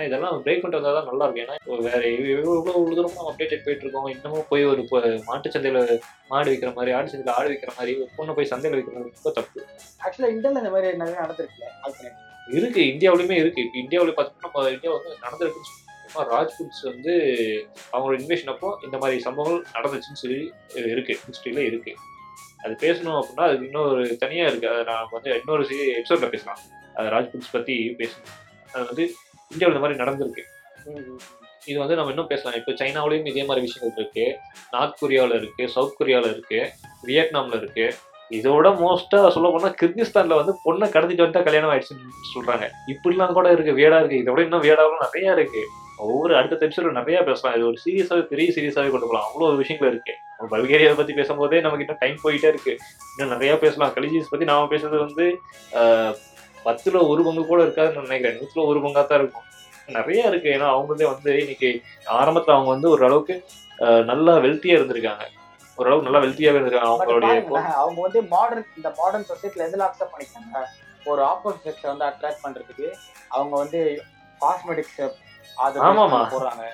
இதெல்லாம் 0.04 0.42
பிரேக் 0.44 0.60
பண்ணிட்டு 0.60 0.78
வந்தா 0.80 0.92
தான் 0.96 1.08
நல்லா 1.10 1.24
இருக்கும். 1.24 1.44
ஏன்னா 1.44 1.56
வேற 1.88 2.02
எவ்வளவு 2.12 2.32
எவ்வளவு 2.34 2.58
எவ்வளவு 2.60 2.96
தூரமா 2.98 3.18
நம்ம 3.18 3.32
அப்டேட் 3.32 3.64
போயிட்டு 3.66 3.84
இருக்கோம். 3.84 4.08
இன்னமும் 4.14 4.46
போய் 4.52 4.64
ஒரு 4.70 4.82
மாட்டு 5.28 5.52
சந்தையில 5.56 5.80
மாடு 6.30 6.48
விற்கிற 6.52 6.70
மாதிரி 6.78 6.94
ஆடு 6.98 7.12
சந்தையில 7.12 7.34
ஆடு 7.38 7.50
விற்கிற 7.52 7.72
மாதிரி 7.78 7.94
பொண்ணை 8.18 8.34
போய் 8.38 8.50
சந்தையில 8.52 8.78
விற்கிறது 8.78 9.08
ரொம்ப 9.08 9.32
தப்பு. 9.40 9.60
ஆக்சுவலா 10.04 10.32
இந்தியால 10.34 10.62
இந்த 10.62 10.72
மாதிரி 10.76 11.00
நிறைய 11.02 11.18
நடந்திருக்குல்ல 11.24 11.68
ஆல்டர்னேட் 11.84 12.24
இருக்கு. 12.58 12.82
இந்தியாவிலுமே 12.92 13.38
இருக்கு. 13.42 13.62
இப்போ 13.66 13.78
இந்தியாவில் 13.84 14.16
பார்த்தீங்கன்னா 14.18 14.48
நம்ம 14.48 14.70
இந்தியா 14.76 14.92
வந்து 14.96 15.22
நடந்திருக்குன்னு 15.26 15.86
சொல்லுவோம் 16.08 16.32
ராஜ்புட்ஸ் 16.34 16.82
வந்து 16.82 17.14
அவங்களோட 17.92 18.16
இன்வேஷன் 18.20 18.52
அப்போ 18.54 18.78
இந்த 18.84 18.98
மாதிரி 18.98 19.20
சம்பவங்கள் 19.20 19.64
நடந்துச்சுன்னு 19.76 20.22
சொல்லி 20.24 20.52
இருக்கு 20.74 21.18
ஹிஸ்ட்ரியில 21.28 21.58
இருக்கு. 21.70 21.94
அது 22.64 22.74
பேசணும் 22.80 23.18
அப்படின்னா 23.18 23.46
அதுக்கு 23.48 23.66
இன்னொரு 23.66 24.16
தனியா 24.16 24.46
இருக்கு. 24.46 24.68
அதை 24.68 24.84
நான் 24.84 25.08
வந்து 25.10 25.30
இன்னொரு 25.38 25.62
எபிசோட்ல 25.96 26.28
பேசலாம். 26.28 26.58
அது 26.94 27.08
ராஜ்புட்ஸ் 27.08 27.52
பத்தி 27.52 27.94
பேசணும். 27.98 28.32
அது 28.72 28.84
வந்து 28.86 29.04
இந்தியாவில் 29.50 29.76
இந்த 29.76 29.82
மாதிரி 29.84 30.02
நடந்திருக்கு. 30.02 30.44
இது 31.64 31.78
வந்து 31.78 31.94
நம்ம 31.94 32.10
இன்னும் 32.10 32.26
பேசலாம். 32.26 32.56
இப்போ 32.58 32.72
சைனாவிலையும் 32.72 33.26
இதே 33.26 33.44
மாதிரி 33.44 33.66
விஷயங்கள் 33.66 33.98
இருக்கு. 34.02 34.26
நார்த் 34.70 35.02
கொரியாவில் 35.02 35.34
இருக்கு 35.34 35.68
சவுத் 35.68 35.96
கொரியாவில் 35.98 36.30
இருக்கு 36.34 36.60
வியட்நாம்ல 37.06 37.56
இருக்கு. 37.56 37.86
இதோட 38.30 38.68
மோஸ்டா 38.80 39.18
சொல்ல 39.34 39.50
போனா 39.50 39.68
கிர்கிஸ்தான்ல 39.82 40.38
வந்து 40.40 40.54
பொண்ணை 40.64 40.86
கடத்திட்டு 40.94 41.24
வந்துட்டா 41.24 41.42
கல்யாணம் 41.42 41.70
ஆயிடுச்சுன்னு 41.70 42.16
சொல்றாங்க. 42.34 42.66
இப்படிலாம் 42.92 43.32
கூட 43.32 43.52
இருக்கு 43.52 43.72
வேடா 43.72 43.98
இருக்கு. 44.02 44.22
இதோட 44.24 44.40
இன்னும் 44.42 44.62
வேடாவும் 44.62 45.04
நிறைய 45.04 45.32
இருக்கு. 45.32 45.62
ஒவ்வொரு 45.98 46.36
அடுத்த 46.36 46.66
எபிசோட 46.66 46.90
நிறைய 46.92 47.18
பேசலாம். 47.22 47.54
இது 47.56 47.66
ஒரு 47.66 47.78
சீரியஸாவே 47.84 48.22
பெரிய 48.22 48.48
சீரியஸாவே 48.52 48.90
கொண்டு 48.90 49.06
போகலாம் 49.06 49.26
அவ்வளோ 49.28 49.56
விஷயங்கள் 49.56 49.90
இருக்கு. 49.90 50.14
பல்கேரியாவை 50.50 50.96
பத்தி 50.96 51.12
பேசும்போதே 51.12 51.60
நமக்கு 51.60 51.84
இன்னும் 51.84 52.00
டைம் 52.00 52.18
போயிட்டே 52.24 52.48
இருக்கு. 52.48 52.72
இன்னும் 53.12 53.32
நிறைய 53.34 53.58
பேசலாம். 53.58 53.92
கலிஜிஸ் 53.94 54.30
பத்தி 54.30 54.44
நாம 54.44 54.68
பேசுறது 54.70 54.98
வந்து 54.98 55.26
பத்துல 56.66 57.08
ஒரு 57.08 57.22
பங்கு 57.24 57.46
கூட 57.46 57.60
இருக்காதுன்னு 57.62 58.06
நினைக்கிறேன். 58.06 58.38
நூத்துல 58.38 58.66
ஒரு 58.66 58.78
பங்கா 58.80 59.06
தான் 59.06 59.18
இருக்கும். 59.18 59.44
நிறைய 59.88 60.22
இருக்கு. 60.26 60.48
ஏன்னா 60.48 60.66
அவங்களே 60.74 61.06
வந்து 61.06 61.32
இன்னைக்கு 61.38 61.70
ஆரம்பத்துல 62.18 62.56
அவங்க 62.56 62.70
வந்து 62.70 63.36
ஆஹ், 63.78 64.04
நல்லா 64.04 64.32
வெல்த்தியா 64.38 64.76
இருந்திருக்காங்க. 64.76 65.24
ஓரளவுக்கு 65.78 66.06
நல்லா 66.06 66.22
வெல்த்தியாவே 66.24 66.56
இருந்திருக்காங்க. 66.56 66.90
அவங்களுடைய 66.92 67.34
அவங்க 67.82 68.00
வந்து 68.00 68.20
மாடர்ன் 68.30 68.66
இந்த 68.76 68.88
மாடர்ன் 68.98 69.28
சொசைட்டில 69.28 69.66
எதுல 69.68 69.86
அக்செப்ட் 69.86 70.14
பண்ணிக்காங்க 70.14 70.62
ஒரு 71.06 71.22
ஆப்போசிட் 71.22 71.66
செக்ஸை 71.66 71.86
வந்து 71.86 72.04
அட்ராக்ட் 72.04 72.44
பண்றதுக்கு. 72.44 72.86
அவங்க 73.28 73.54
வந்து 73.56 73.80
காஸ்மெட்டிக்ஸ் 74.40 74.98
ஆமாமா. 75.56 76.28
போடுறாங்க. 76.32 76.64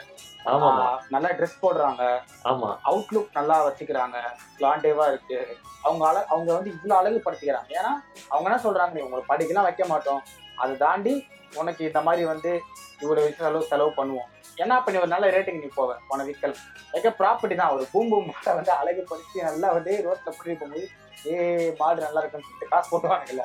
ஆமாமா 0.45 1.01
நல்லா 1.11 1.29
ட்ரெஸ் 1.29 1.63
போடுறாங்க. 1.63 2.23
ஆமா. 2.45 2.79
அவுட்லுக் 2.85 3.31
நல்லா 3.33 3.67
வச்சுக்கிறாங்க. 3.67 4.17
பிளாண்டேவா 4.59 5.07
இருக்கு. 5.09 5.59
அவங்க 5.83 6.09
அழ 6.09 6.25
அவங்க 6.25 6.53
வந்து 6.55 6.71
இவ்வளவு 6.71 7.01
அழகுபடுத்திக்கிறாங்க. 7.01 7.69
ஏன்னா 7.71 7.93
அவங்க 8.29 8.51
என்ன 8.51 8.63
சொல்றாங்க 8.63 8.93
நீ 8.93 9.01
உங்களை 9.01 9.25
படிக்கலாம் 9.29 9.63
வைக்க 9.63 9.85
மாட்டோம். 9.85 10.23
அதை 10.57 10.77
தாண்டி 10.77 11.27
உனக்கு 11.55 11.85
இந்த 11.85 12.01
மாதிரி 12.01 12.25
வந்து 12.25 12.63
இவ்வளவு 13.01 13.27
விஷயம் 13.27 13.51
அளவு 13.51 13.65
செலவு 13.65 13.93
பண்ணுவோம். 13.97 14.31
அப்ப 14.77 14.91
நீ 14.91 14.99
ஒரு 14.99 15.09
நல்ல 15.09 15.31
ரேட்டிங் 15.31 15.61
நீ 15.61 15.69
போவ. 15.77 15.95
உன 16.09 16.25
விற்கல் 16.25 16.55
லைக் 16.93 17.19
ப்ராப்பர்ட்டி 17.19 17.55
தான். 17.55 17.71
ஒரு 17.71 17.87
பூம்பு 17.93 18.17
மாடை 18.17 18.55
வந்து 18.55 18.73
அழகுபடுத்தி 18.73 19.43
நல்லா 19.43 19.73
வந்து 19.73 19.91
ரோட்ல 20.07 20.33
கூட்டிட்டு 20.37 20.59
போகும்போது 20.59 20.89
ஏ 21.27 21.75
மாடு 21.79 22.01
நல்லா 22.03 22.21
இருக்குன்னு 22.21 22.47
சொல்லிட்டு 22.47 22.69
காசு 22.69 22.89
போட்டுவாங்கல்ல 22.91 23.45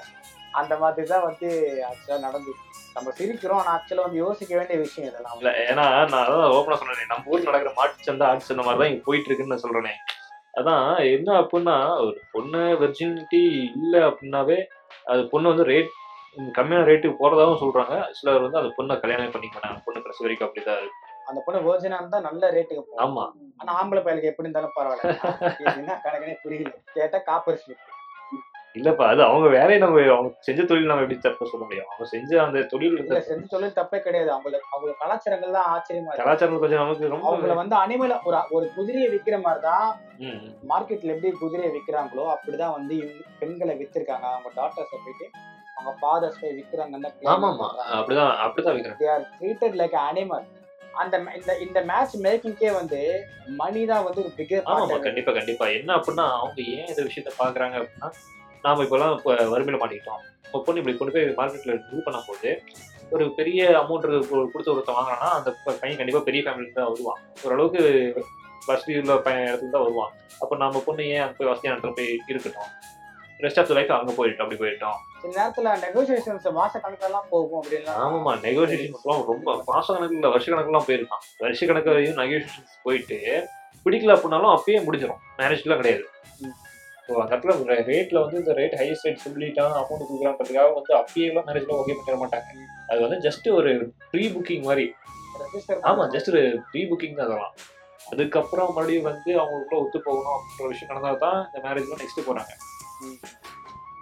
அந்த 0.54 0.74
மாதிரி 0.78 1.08
தான் 1.08 1.24
வந்து 1.24 1.48
ஆக்சுவலா 1.90 2.20
நடந்து 2.20 2.52
நம்ம 2.96 3.12
சிரிக்கிறோம் 3.12 3.60
ஆனா 3.62 3.74
ஆக்சுவலா 3.78 4.06
வந்து 4.06 4.24
யோசிக்க 4.24 4.52
வேண்டிய 4.58 4.78
விஷயம் 4.80 5.10
இதெல்லாம் 5.10 5.38
இல்ல 5.40 5.52
ஏன்னா 5.66 5.86
நான் 6.12 6.24
அதான் 6.26 6.54
ஓப்பனா 6.56 6.80
சொன்னேன் 6.82 7.12
நம்ம 7.12 7.32
ஊர்ல 7.34 7.50
நடக்கிற 7.50 7.74
மாட்டு 7.78 8.08
சந்தை 8.08 8.28
ஆட்டு 8.28 8.48
சந்தை 8.50 8.64
மாதிரி 8.66 8.82
தான் 8.82 8.92
இங்க 8.92 9.04
போயிட்டு 9.06 9.30
இருக்குன்னு 9.30 9.54
நான் 9.54 9.66
சொல்றேனே. 9.66 9.94
அதான் 10.54 10.86
என்ன 11.16 11.30
அப்படின்னா 11.42 11.76
ஒரு 12.06 12.20
பொண்ணு 12.34 12.62
வெர்ஜினிட்டி 12.82 13.42
இல்ல 13.80 13.96
அப்படின்னாவே 14.10 14.58
அது 15.06 15.22
பொண்ணு 15.34 15.52
வந்து 15.52 15.68
ரேட் 15.72 15.92
கம்மியான 16.58 16.88
ரேட்டுக்கு 16.90 17.20
போறதாவும் 17.22 17.62
சொல்றாங்க. 17.62 17.96
சிலர் 18.18 18.44
வந்து 18.46 18.60
அந்த 18.62 18.72
பொண்ணை 18.78 19.00
கல்யாணம் 19.00 19.34
பண்ணிக்க 19.36 19.56
மாட்டாங்க 19.56 19.80
பொண்ணு 19.86 20.04
கடைசி 20.04 20.24
வரைக்கும் 20.26 20.48
அப்படிதான் 20.48 20.82
இருக்கு. 20.82 21.06
அந்த 21.30 21.40
பொண்ணு 21.46 21.60
வேர்ஜினா 21.68 22.00
இருந்தா 22.02 22.20
நல்ல 22.28 22.52
ரேட்டுக்கு 22.56 22.84
போகும். 22.84 23.02
ஆமா. 23.06 23.26
ஆனா 23.62 23.72
ஆம்பளை 23.80 24.02
பயலுக்கு 24.06 24.32
எப்படி 24.32 24.48
இருந்தாலும் 24.48 24.76
பரவாயில்ல. 24.78 25.16
கணக்குனே 26.06 26.36
புரியல. 26.44 26.74
கேட்டா 26.98 27.18
காப்பர் 27.30 27.62
ஸ்லிப் 27.64 27.86
இல்லப்பா 28.76 29.06
அது 29.12 29.22
அவங்க 29.28 29.48
வேலையை 29.54 29.78
நம்ம 29.82 30.02
அவங்க 30.10 30.30
செஞ்ச 30.48 30.62
தொழில் 30.70 30.90
நம்ம 30.90 31.04
எப்படி 31.04 31.18
தப்ப 31.22 31.46
சொல்ல 31.50 31.64
முடியும்? 31.64 31.88
அவங்க 31.88 32.06
செஞ்ச 32.12 32.32
அந்த 32.44 32.60
தொழில் 32.72 32.98
செஞ்சு 33.30 33.48
தொழில் 33.54 33.76
தப்பே 33.78 34.00
கிடையாது. 34.06 34.30
அவங்களுக்கு 34.36 34.68
அவங்க 34.74 34.92
கலாச்சாரங்கள் 35.02 35.56
தான் 35.58 35.70
ஆச்சரியமா 35.72 36.18
கலாச்சாரம் 36.20 36.62
கொஞ்சம் 36.64 36.82
நமக்கு 36.82 37.08
அவங்கள 37.08 37.48
ரொம்ப 37.48 37.58
வந்து 37.62 37.76
அனிமல 37.80 38.18
ஒரு 38.28 38.40
ஒரு 38.58 38.68
குதிரையை 38.76 39.10
விக்கிற 39.16 39.38
மாதிரி 39.46 39.64
தான். 39.66 39.88
மார்க்கெட்ல 40.72 41.14
எப்படி 41.16 41.32
குதிரையை 41.42 41.72
விக்கிறாங்களோ 41.76 42.26
அப்படிதான் 42.36 42.76
வந்து 42.78 42.98
பெண்களை 43.42 43.76
வித்திருக்காங்க. 43.82 44.28
அவங்க 44.32 44.52
டாக்டர்ஸ் 44.60 44.96
போயிட்டு 44.98 45.28
அவங்க 45.78 45.92
ஃபாதர்ஸ் 46.00 46.40
போய் 46.40 46.56
விக்கிறாங்கன்னு 46.56 47.12
ஆமா 47.34 47.50
ஆமா 47.52 47.68
அப்படிதான் 47.98 48.34
அப்படிதான் 48.46 48.76
வைக்கிறேன் 48.76 49.00
they 49.02 49.10
are 49.12 49.28
treated 49.36 49.78
like 49.80 49.96
animal 50.06 50.48
அந்த 50.96 51.16
இந்த 51.38 51.52
இந்த 51.66 51.80
மேட்ச் 51.90 52.16
மேக்கிங்கே 52.24 52.72
வந்து 52.78 53.00
மணி 53.60 53.82
தான் 53.88 54.06
வந்து 54.08 54.22
ஒரு 54.24 54.34
பிகர் 54.38 54.66
ஆமாமா 54.72 54.98
கண்டிப்பா 55.06 55.34
கண்டிப்பா. 55.38 55.66
என்ன 55.78 55.90
அப்படின்னா 55.98 56.26
அவங்க 56.38 56.60
ஏன் 56.74 56.90
இந்த 56.92 57.04
விஷயத்த 57.08 57.34
பாக்குறாங்க 57.40 57.78
அப்படின்னா 57.80 58.10
நாம 58.66 58.84
இப்பெல்லாம் 58.86 59.14
இப்போ 59.18 59.32
வறுமையில 59.54 59.80
மாட்டிக்கிட்டோம். 59.82 60.24
இப்போ 60.46 60.60
பொண்ணு 60.66 60.82
இப்படி 60.82 60.96
கொண்டு 61.00 61.14
போய் 61.16 61.38
மார்க்கெட்ல 61.40 61.76
இது 61.78 62.04
பண்ணும்போது 62.08 62.52
ஒரு 63.16 63.26
பெரிய 63.38 63.60
அமௌண்ட் 63.82 64.08
கொடுத்து 64.54 64.74
ஒருத்தன் 64.74 64.98
வாங்கினா 64.98 65.30
அந்த 65.38 65.50
பையன் 65.66 66.00
கண்டிப்பா 66.00 66.22
பெரிய 66.28 66.42
ஃபேமிலி 66.46 66.68
தான் 66.78 66.90
வருவான். 66.92 67.20
ஓரளவுக்கு 67.46 67.82
வசதி 68.70 68.98
உள்ள 69.02 69.14
பையன் 69.28 69.48
இடத்துல 69.50 69.74
தான் 69.76 69.86
வருவான். 69.86 70.12
அப்போ 70.42 70.56
நம்ம 70.64 70.82
பொண்ணு 70.88 71.04
ஏன் 71.14 71.24
அங்க 71.26 71.36
போய் 71.38 71.52
வசதியான 71.52 71.76
இடத்துல 71.76 71.94
போய் 72.00 72.12
இருக்கட்டும்? 72.32 72.72
ரெஸ்ட் 73.44 73.60
ஆஃப் 73.62 73.74
லைஃப் 73.78 73.92
அங்க 73.98 74.14
போயிட்டோம் 74.20 74.46
அப்படி 74.46 74.62
போயிட்டோம். 74.64 74.98
சில 75.22 75.32
நேரத்துல 75.38 75.70
நெகோசியேஷன்ஸ் 75.86 76.48
மாச 76.60 76.74
கணக்கெல்லாம் 76.86 77.28
போகும் 77.34 77.60
அப்படின்னா. 77.62 77.94
ஆமாமா 78.04 78.34
நெகோசியேஷன்ஸ்லாம் 78.46 79.24
ரொம்ப 79.32 79.56
மாச 79.72 79.86
கணக்குல 79.96 80.32
வருஷ 80.36 80.48
கணக்குலாம் 80.54 80.88
போயிருக்கான். 80.90 81.24
வருஷ 81.44 81.68
கணக்கு 81.70 81.94
வரையும் 81.94 82.20
நெகோசியேஷன்ஸ் 82.22 82.76
போயிட்டு 82.88 83.20
பிடிக்கல 83.86 84.16
அப்படின்னாலும் 84.16 84.54
அப்பயே 84.56 84.80
முடிஞ்சிடும் 84.88 85.22
மேரேஜ்லாம் 85.40 85.82
கிடையாது. 85.84 86.06
ஸோ 87.10 87.16
அந்த 87.18 87.32
இடத்துல 87.36 87.54
ரேட்டில் 87.88 88.20
வந்து 88.20 88.38
இந்த 88.38 88.54
ரேட் 88.58 88.76
ஹையஸ்ட் 88.80 89.06
ரேட் 89.06 89.24
சொல்லிட்டான் 89.24 89.76
அமௌண்ட் 89.78 90.04
கொடுக்குறான்றதுக்காக 90.04 90.74
வந்து 90.74 90.94
அப்பயெல்லாம் 90.98 91.48
மேரேஜில் 91.48 91.76
ஓகே 91.78 91.96
பண்ணிட 92.00 92.18
மாட்டாங்க. 92.22 92.50
அது 92.90 93.00
வந்து 93.06 93.20
ஜஸ்ட் 93.26 93.48
ஒரு 93.56 93.72
ப்ரீ 94.12 94.24
புக்கிங் 94.34 94.66
மாதிரி. 94.66 94.86
ஆமாம் 95.90 96.10
ஜஸ்ட் 96.14 96.32
ஒரு 96.34 96.42
ப்ரீ 96.70 96.82
புக்கிங் 96.88 97.16
தான் 97.16 97.28
அதெல்லாம். 97.28 97.56
அதுக்கப்புறம் 98.08 98.70
மறுபடியும் 98.70 99.08
வந்து 99.08 99.32
அவங்களுக்குள்ள 99.40 99.82
ஒத்து 99.82 100.00
போகணும் 100.06 100.36
அப்படின்ற 100.36 100.70
விஷயம் 100.72 100.92
நடந்தால் 100.92 101.24
தான் 101.24 101.40
இந்த 101.46 101.60
மேரேஜ்லாம் 101.66 102.02
நெக்ஸ்ட்டு 102.02 102.28
போகிறாங்க 102.28 102.54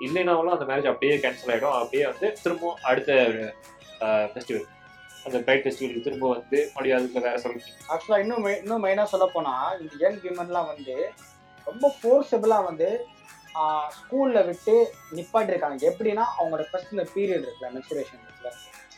இல்லைனாலும் 0.02 0.54
அந்த 0.54 0.66
மேரேஜ் 0.70 0.90
அப்படியே 0.90 1.14
கேன்சல் 1.22 1.54
ஆகிடும் 1.54 1.78
அப்படியே 1.78 2.04
வந்து 2.10 2.28
திரும்பவும் 2.42 2.82
அடுத்த 2.84 3.12
ஃபெஸ்டிவல் 4.34 4.68
அந்த 5.26 5.38
பிரைட் 5.46 5.64
ஃபெஸ்டிவல் 5.64 6.06
திரும்ப 6.06 6.26
வந்து 6.34 6.58
மறுபடியும் 6.68 6.98
அதுக்கு 7.00 7.26
வேற 7.26 7.38
சொல்லி 7.42 7.62
ஆக்சுவலாக 7.90 8.24
இன்னும் 8.24 8.44
மெ- 8.46 8.60
இன்னும் 8.62 8.84
மெயினாக 8.84 9.10
சொல்ல 9.14 9.28
போனால் 9.30 9.80
இந்த 9.82 9.94
யங் 10.04 10.20
விமன்லாம் 10.24 10.70
வந்து 10.72 10.96
ரொம்ப 11.68 11.86
ஃபோர்ஸபிளா 11.98 12.58
வந்து 12.70 12.88
ஸ்கூல்ல 13.98 14.40
விட்டு 14.48 14.74
நிப்பாட்டி 15.18 15.52
இருக்காங்க 15.54 15.86
எப்படின்னா 15.92 16.26
அவங்களோட 16.38 16.64
ஃபர்ஸ்ட் 16.72 16.94
இந்த 16.96 17.06
பீரியட் 17.14 17.46
இருக்குல்ல 17.46 17.70
மென்சுரேஷன் 17.76 18.22
இருக்குல்ல. 18.24 18.52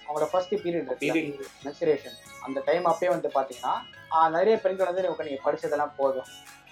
அவங்களோட 0.05 0.27
ஃபர்ஸ்ட் 0.31 0.53
பீரியட் 0.63 0.89
இருக்கு 1.09 1.45
மென்சுரேஷன் 1.65 2.15
அந்த 2.45 2.59
டைம் 2.65 2.85
அப்பயே 2.91 3.11
வந்து 3.13 3.29
பாத்தீங்கன்னா 3.37 3.73
ஆஹ் 4.15 4.31
நிறைய 4.37 4.55
பெண்கள் 4.63 4.89
வந்து 4.89 5.03
நீங்க 5.05 5.25
நீங்க 5.27 5.41
படிச்சதெல்லாம் 5.45 5.93
போதும். 5.99 6.29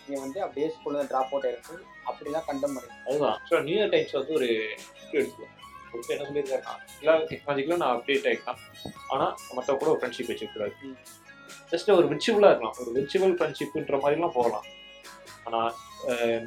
நீ 0.07 0.15
வந்து 0.25 0.39
அப்படியே 0.43 0.67
ஸ்கூல்ல 0.75 1.05
ட்ராப் 1.09 1.31
அவுட் 1.31 1.47
இருக்கு 1.51 1.75
அப்படிலாம் 2.09 2.47
கண்டம் 2.49 2.73
முடியும் 2.75 2.99
அதுதான். 3.07 3.37
ஸோ 3.49 3.55
நியூ 3.65 3.77
இயர் 3.79 3.93
டைம்ஸ் 3.95 4.17
வந்து 4.19 4.33
ஒரு 4.39 4.47
எடுத்துக்கலாம் 5.11 5.53
என்ன 6.13 6.25
சொல்லியிருக்காருன்னா 6.27 6.73
எல்லா 7.01 7.13
டெக்னாலஜிக்கலும் 7.31 7.81
நான் 7.83 7.93
அப்டேட் 7.95 8.27
ஆகிக்கலாம் 8.29 8.61
ஆனால் 9.07 9.33
மற்ற 9.53 9.75
கூட 9.75 9.89
ஒரு 9.93 9.99
ஃப்ரெண்ட்ஷிப் 10.01 10.31
வச்சுக்கூடாது. 10.31 10.73
ஜஸ்ட் 11.71 11.89
ஒரு 11.97 12.07
விர்ச்சுவலாக 12.11 12.51
இருக்கலாம். 12.51 12.77
ஒரு 12.81 12.89
விர்ச்சுவல் 12.97 13.35
ஃப்ரெண்ட்ஷிப்ன்ற 13.37 13.97
மாதிரிலாம் 14.03 14.35
போகலாம். 14.39 14.65
ஆனால் 15.45 15.69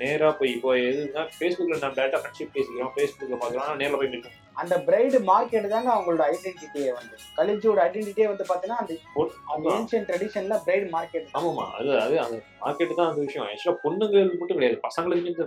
நேராக 0.01 0.33
போய் 0.39 0.53
இப்போ 0.57 0.71
எதுனா 0.89 1.23
ஃபேஸ்புக்கில் 1.37 1.83
நான் 1.83 1.97
டேட்டா 1.99 2.19
ஃப்ரெண்ட்ஷிப் 2.21 2.53
பேசிக்கிறோம் 2.57 2.93
ஃபேஸ்புக்கில் 2.95 3.41
பார்க்குறோம் 3.43 3.81
நேரில் 3.81 3.99
போய் 4.01 4.13
நிற்கும் 4.13 4.37
அந்த 4.57 4.75
பிரைடு 4.87 5.19
மார்க்கெட் 5.31 5.69
தாங்க 5.73 5.91
அவங்களோட 5.95 6.23
ஐடென்டிட்டியே 6.33 6.91
வந்து. 6.97 7.15
கலிஜோட 7.37 7.79
ஐடென்டிட்டியே 7.87 8.27
வந்து 8.31 8.45
பாத்தீங்கன்னா 8.51 8.81
அந்த 8.81 9.69
ஏன்ஷியன் 9.75 10.07
ட்ரெடிஷன்ல 10.09 10.57
பிரைடு 10.67 10.89
மார்க்கெட் 10.97 11.29
ஆமாம்மா 11.39 11.67
அது 11.79 11.93
அது 12.05 12.17
அந்த 12.25 12.37
மார்க்கெட்டு 12.65 12.99
தான் 12.99 13.11
அந்த 13.11 13.21
விஷயம். 13.27 13.47
ஆக்சுவலாக 13.49 13.83
பொண்ணுங்கள் 13.85 14.29
மட்டும் 14.41 14.59
கிடையாது 14.59 14.79
பசங்களுக்கு 14.87 15.33
இந்த 15.35 15.47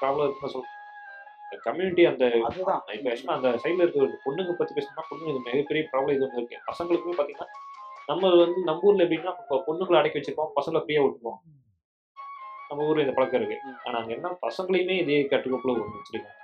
ப்ராப்ளம் 0.00 0.26
இருக்குன்னு 0.26 0.54
சொல்லுவேன் 0.54 0.76
கம்யூனிட்டி 1.66 2.02
அந்த 2.10 2.24
அதுதான். 2.48 2.82
இப்போ 2.96 3.08
ஆக்சுவலாக 3.12 3.38
அந்த 3.38 3.50
சைடில் 3.62 3.84
இருக்கிற 3.84 4.20
பொண்ணுங்க 4.26 4.54
பற்றி 4.60 4.76
பேசணும்னா 4.76 5.06
பொண்ணுங்க 5.10 5.32
இது 5.34 5.42
மிகப்பெரிய 5.48 5.84
ப்ராப்ளம் 5.92 6.14
இது 6.16 6.26
ஒன்று 6.28 6.40
இருக்கு. 6.40 6.58
பசங்களுக்குமே 6.70 7.16
பார்த்தீங்கன்னா 7.20 7.48
நம்ம 8.10 8.30
வந்து 8.42 8.60
நம்ம 8.68 8.86
ஊரில் 8.88 9.04
எப்படின்னா 9.06 9.32
பொண்ணுங்களை 9.68 9.98
அடக்கி 10.00 10.18
வச்சிருப்போம் 10.18 10.54
பசங்களை 10.58 10.82
ஃப்ரீயாக 10.84 11.06
விட்டுருவோம். 11.06 11.40
நம்ம 12.70 12.86
ஊரில் 12.86 13.04
இந்த 13.04 13.14
பழக்கம் 13.14 13.40
இருக்கு. 13.40 13.56
ம். 13.64 13.76
ஆனால் 13.86 14.00
அங்கே 14.00 14.14
என்ன 14.16 14.34
பசங்களையுமே 14.42 14.96
இதே 15.02 15.20
கட்டுக்கோப்பில் 15.24 15.74
ஒன்று 15.74 15.98
வச்சிருக்கோம் 15.98 16.36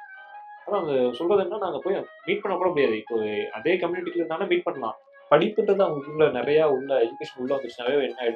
ஆனால் 0.66 0.78
அவங்க 0.78 0.94
சொல்றது 1.18 1.42
என்ன 1.42 1.58
நாங்கள் 1.64 1.82
போய் 1.84 1.96
மீட் 2.26 2.42
பண்ண 2.44 2.54
கூட 2.56 2.68
முடியாது. 2.70 2.96
இப்போ 3.02 3.16
அதே 3.58 3.74
கம்யூனிட்டியில் 3.82 4.20
இருந்தாலும் 4.20 4.50
மீட் 4.52 4.66
பண்ணலாம். 4.68 4.96
படிப்புன்றது 5.30 5.84
அவங்களுக்குள்ள 5.84 6.26
நிறையா 6.38 6.64
உள்ள 6.74 6.92
எஜுகேஷன் 7.04 7.42
உள்ள 7.42 7.52
வந்துச்சுனாவே 7.56 7.94
என்ன 8.04 8.32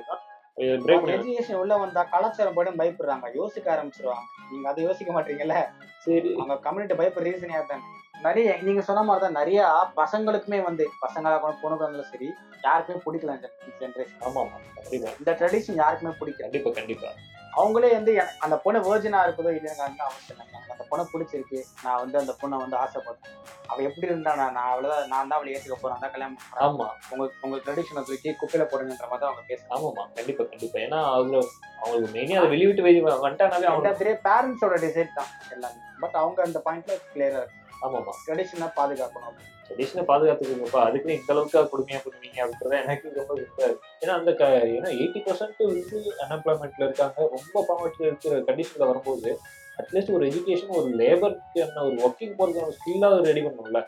பண்ணி 0.95 1.15
எஜுகேஷன் 1.17 1.61
உள்ள 1.61 1.75
வந்தா 1.79 2.03
கலாச்சாரம் 2.13 2.57
போய்டும் 2.57 2.81
பயப்படுறாங்க. 2.81 3.27
யோசிக்க 3.35 3.67
ஆரம்பிச்சிருவாங்க. 3.75 4.25
நீங்க 4.51 4.67
அதை 4.69 4.81
யோசிக்க 4.85 5.11
மாட்டீங்கல்ல? 5.13 5.57
சரி. 6.05 6.31
அவங்க 6.35 6.57
கம்யூனிட்டி 6.67 6.97
பயப்பட 7.01 7.25
ரீசன் 7.29 7.55
தானே? 7.71 7.83
நிறைய 8.25 8.49
நீங்க 8.63 8.81
சொன்ன 8.89 9.03
மாதிரி 9.03 9.25
தான் 9.25 9.39
நிறைய 9.39 9.61
பசங்களுக்குமே 10.01 10.59
வந்து 10.67 10.85
பசங்களா 11.05 11.37
கூட 11.37 11.53
பொண்ணுங்க 11.63 11.85
இருந்தாலும் 11.85 12.11
சரி 12.13 12.29
யாருக்குமே 12.65 13.01
பிடிக்கல 13.07 13.37
இந்த 13.37 13.49
ஜென்ரேஷன் 13.83 14.25
ஆமாம் 14.29 14.51
கண்டிப்பாக 14.79 15.15
இந்த 15.21 15.33
ட்ரெடிஷன் 15.41 15.81
யாருக்குமே 15.83 16.13
பிடிக்கல. 16.21 16.45
கண்டிப்பாக 16.47 16.75
கண்டிப்பாக 16.81 17.15
அவங்களே 17.59 17.91
வந்து 17.97 18.13
அந்த 18.45 18.57
பொண்ணு 18.65 18.79
வேர்ஜினா 18.87 19.21
இருக்குதோ 19.27 19.51
இல்லைங்க 19.59 20.03
அவசியம் 20.07 20.35
இல்லை 20.35 20.45
எனக்கு 20.51 20.73
அந்த 20.75 20.85
பொண்ணை 20.91 21.05
பிடிச்சிருக்கு. 21.13 21.59
நான் 21.85 22.01
வந்து 22.03 22.17
அந்த 22.21 22.33
பொண்ணை 22.41 22.57
வந்து 22.63 22.77
ஆசைப்பட்டேன் 22.83 23.37
அவ 23.71 23.83
எப்படி 23.89 24.09
இருந்தா 24.11 24.33
நான் 24.41 24.55
நான் 24.59 24.71
அவ்வளவுதான் 24.73 25.11
நான் 25.13 25.29
தான் 25.31 25.39
அவளை 25.39 25.53
ஏத்துக்க 25.55 25.77
போறேன். 25.83 26.01
தான் 26.05 26.15
கல்யாணம் 26.15 26.41
ஆமாம் 26.67 26.95
உங்க 27.13 27.25
உங்க 27.47 27.57
ட்ரெடிஷனை 27.67 28.03
தூக்கி 28.09 28.31
குப்பையில 28.41 28.67
போடுங்கன்ற 28.73 29.09
மாதிரி 29.11 29.23
தான் 29.25 29.31
அவங்க 29.31 29.45
பேசுறாங்க. 29.51 29.75
ஆமாம்மா 29.77 30.05
கண்டிப்பா 30.19 30.45
கண்டிப்பா. 30.53 30.79
ஏன்னா 30.87 31.01
அதுல 31.17 31.39
அவங்களுக்கு 31.83 32.15
மெயினே 32.17 32.39
அதை 32.41 32.51
வெளிய 32.55 32.69
விட்டு 32.71 32.87
வெளியே 32.89 33.05
வந்துட்டானாவே 33.27 33.71
அவங்க 33.73 33.93
பேரண்ட்ஸோட 34.29 34.79
டிசைட் 34.87 35.19
தான் 35.21 35.31
எல்லாமே. 35.57 35.81
பட் 36.05 36.19
அவங்க 36.23 36.41
அந்த 36.49 36.61
பாயிண்ட்ல 36.69 36.97
கிளியரா 37.15 37.41
இருக்கு. 37.43 37.57
ஆமாம்மா. 37.87 38.13
ட்ரெடிஷனை 38.25 38.69
பாதுகாக்கணும் 38.79 39.37
ட்ரெடிஷனை 39.67 40.03
பாதுகாத்துக்கோங்கப்பா. 40.11 40.81
அதுக்கு 40.89 41.17
இந்த 41.19 41.33
அளவுக்கு 41.35 41.61
கொடுமையா 41.73 42.01
பண்ணுவீங்க 42.05 42.39
அப்படின்றத 42.43 42.75
எனக்கு 42.85 43.15
ரொம்ப 43.19 43.35
ரொம்ப 43.41 43.63
ஏன்னா 44.03 44.15
அந்த 44.21 44.33
க 44.41 44.45
ஏன்னா 44.77 44.91
எயிட்டி 45.01 45.21
பர்சன்ட் 45.27 45.63
வந்து 45.71 45.99
அன்எம்ப்ளாய்மெண்ட்ல 46.25 46.87
இருக்காங்க. 46.89 47.19
ரொம்ப 47.37 47.65
பாவர்ட்டியில் 47.71 48.11
இருக்கிற 48.11 48.39
கண்டிஷன்ல 48.49 48.89
வரும்போது 48.91 49.33
அட்லீஸ்ட் 49.81 50.15
ஒரு 50.17 50.25
எஜுகேஷன் 50.31 50.77
ஒரு 50.81 50.89
லேபருக்கு 51.01 51.61
ஒரு 51.89 51.97
ஒர்க்கிங் 52.07 52.39
போறது 52.41 52.65
ஒரு 52.69 52.77
ஸ்கில்லாக 52.79 53.21
ரெடி 53.31 53.43
பண்ணணும்ல 53.47 53.83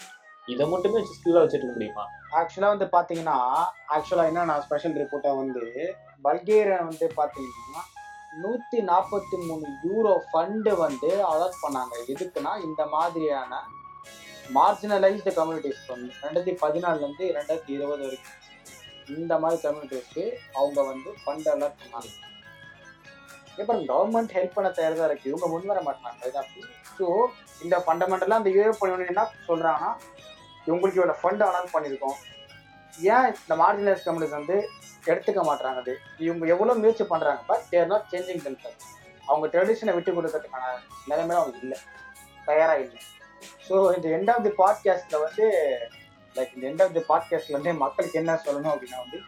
இதை 0.49 0.65
மட்டுமே 0.71 1.01
ஸ்கில்லாக 1.09 1.43
வச்சுருக்க 1.45 1.73
முடியுமா? 1.75 2.05
ஆக்சுவலா 2.39 2.71
வந்து 2.75 2.89
பாத்தீங்கன்னா 2.95 3.37
ஆக்சுவலா 3.97 4.25
என்ன 4.31 4.47
நான் 4.51 4.65
ஸ்பெஷல் 4.67 4.97
ரிப்போர்ட்டா 5.03 5.33
வந்து 5.41 5.65
பல்கேரியா 6.25 6.79
வந்து 6.89 7.07
பாத்தீங்கன்னா 7.19 7.83
நூத்தி 8.43 8.79
நாற்பத்தி 8.91 9.37
மூணு 9.47 9.67
யூரோ 9.87 10.13
ஃபண்டு 10.29 10.73
வந்து 10.85 11.11
அலாட் 11.31 11.63
பண்ணாங்க. 11.65 11.95
எதுக்குன்னா 12.13 12.53
இந்த 12.67 12.83
மாதிரியான 12.95 13.61
மார்ஜினலைஸ்டு 14.57 15.33
கம்யூனிட்டிஸ் 15.39 15.85
வந்து 15.93 16.11
ரெண்டாயிரத்தி 16.25 16.55
பதினாலுலேருந்து 16.63 17.25
ரெண்டாயிரத்தி 17.37 17.73
இருபது 17.77 18.03
வரைக்கும். 18.07 18.39
இந்த 19.17 19.33
மாதிரி 19.43 19.61
கம்யூனிட்டிஸ்க்கு 19.65 20.25
அவங்க 20.59 20.81
வந்து 20.91 21.11
ஃபண்ட் 21.23 21.49
அலாட் 21.53 21.81
பண்ணாங்க. 21.83 22.11
இப்போ 23.61 23.75
கவர்மெண்ட் 23.93 24.35
ஹெல்ப் 24.37 24.57
பண்ண 24.57 24.69
தயாராக 24.77 24.99
தான் 25.01 25.11
இருக்குது 25.11 25.31
இவங்க 25.33 25.47
முன் 25.53 25.71
வர 25.71 25.81
மாட்டாங்க. 25.89 26.45
ஸோ 26.99 27.07
இந்த 27.65 27.77
ஃபண்டமெண்டலாக 27.85 28.41
அந்த 28.41 28.51
யூரோப் 28.59 28.85
யூனியன் 28.91 29.13
என்ன 29.13 29.25
சொல்கிறாங்கன்னா 29.49 29.91
இவங்களுக்கு 30.67 31.01
இவ்வளோ 31.01 31.17
ஃபண்ட் 31.23 31.45
அலாட் 31.49 31.75
பண்ணியிருக்கோம். 31.75 32.19
ஏன் 33.15 33.29
இந்த 33.43 33.55
மார்ஜினலைஸ் 33.63 34.05
கம்யூனிட்டிஸ் 34.07 34.39
வந்து 34.41 34.57
எடுத்துக்க 35.11 35.41
மாட்டாங்க 35.51 35.81
அது 35.83 35.93
இவங்க 36.27 36.45
எவ்வளோ 36.55 36.75
முயற்சி 36.81 37.05
பண்ணுறாங்க 37.13 37.41
but 37.51 37.65
they're 37.73 37.91
not 37.93 38.11
changing 38.13 38.43
themselves 38.45 38.77
அவங்க 39.29 39.47
ட்ரெடிஷனை 39.55 39.95
விட்டு 39.97 40.13
கொடுக்கறதுக்கான 40.19 40.65
நிலைமையில 41.11 41.41
அவங்க 41.43 41.59
இல்லை. 41.65 41.79
தயாராக 42.49 42.85
இல்லை. 42.85 43.01
ஸோ 43.69 44.05
இந்த 44.05 44.09
எண்ட் 44.09 44.37
ஆஃப் 44.37 44.43
தி 44.43 44.49
பாட்காஸ்ட்ல 44.49 45.23
வந்து 45.23 45.79
லைக் 46.35 46.63
இந்த 46.63 46.87
எண்ட் 46.87 46.89
ஆஃப் 46.89 47.27
தி 47.29 47.37
பாட்காஸ்ட்ல 47.37 47.53
வந்து 47.53 47.75
மக்களுக்கு 47.75 48.19
என்ன 48.19 48.41
சொல்லணும் 48.45 48.75
அப்படின்னா 48.75 48.97
வந்து 48.97 49.19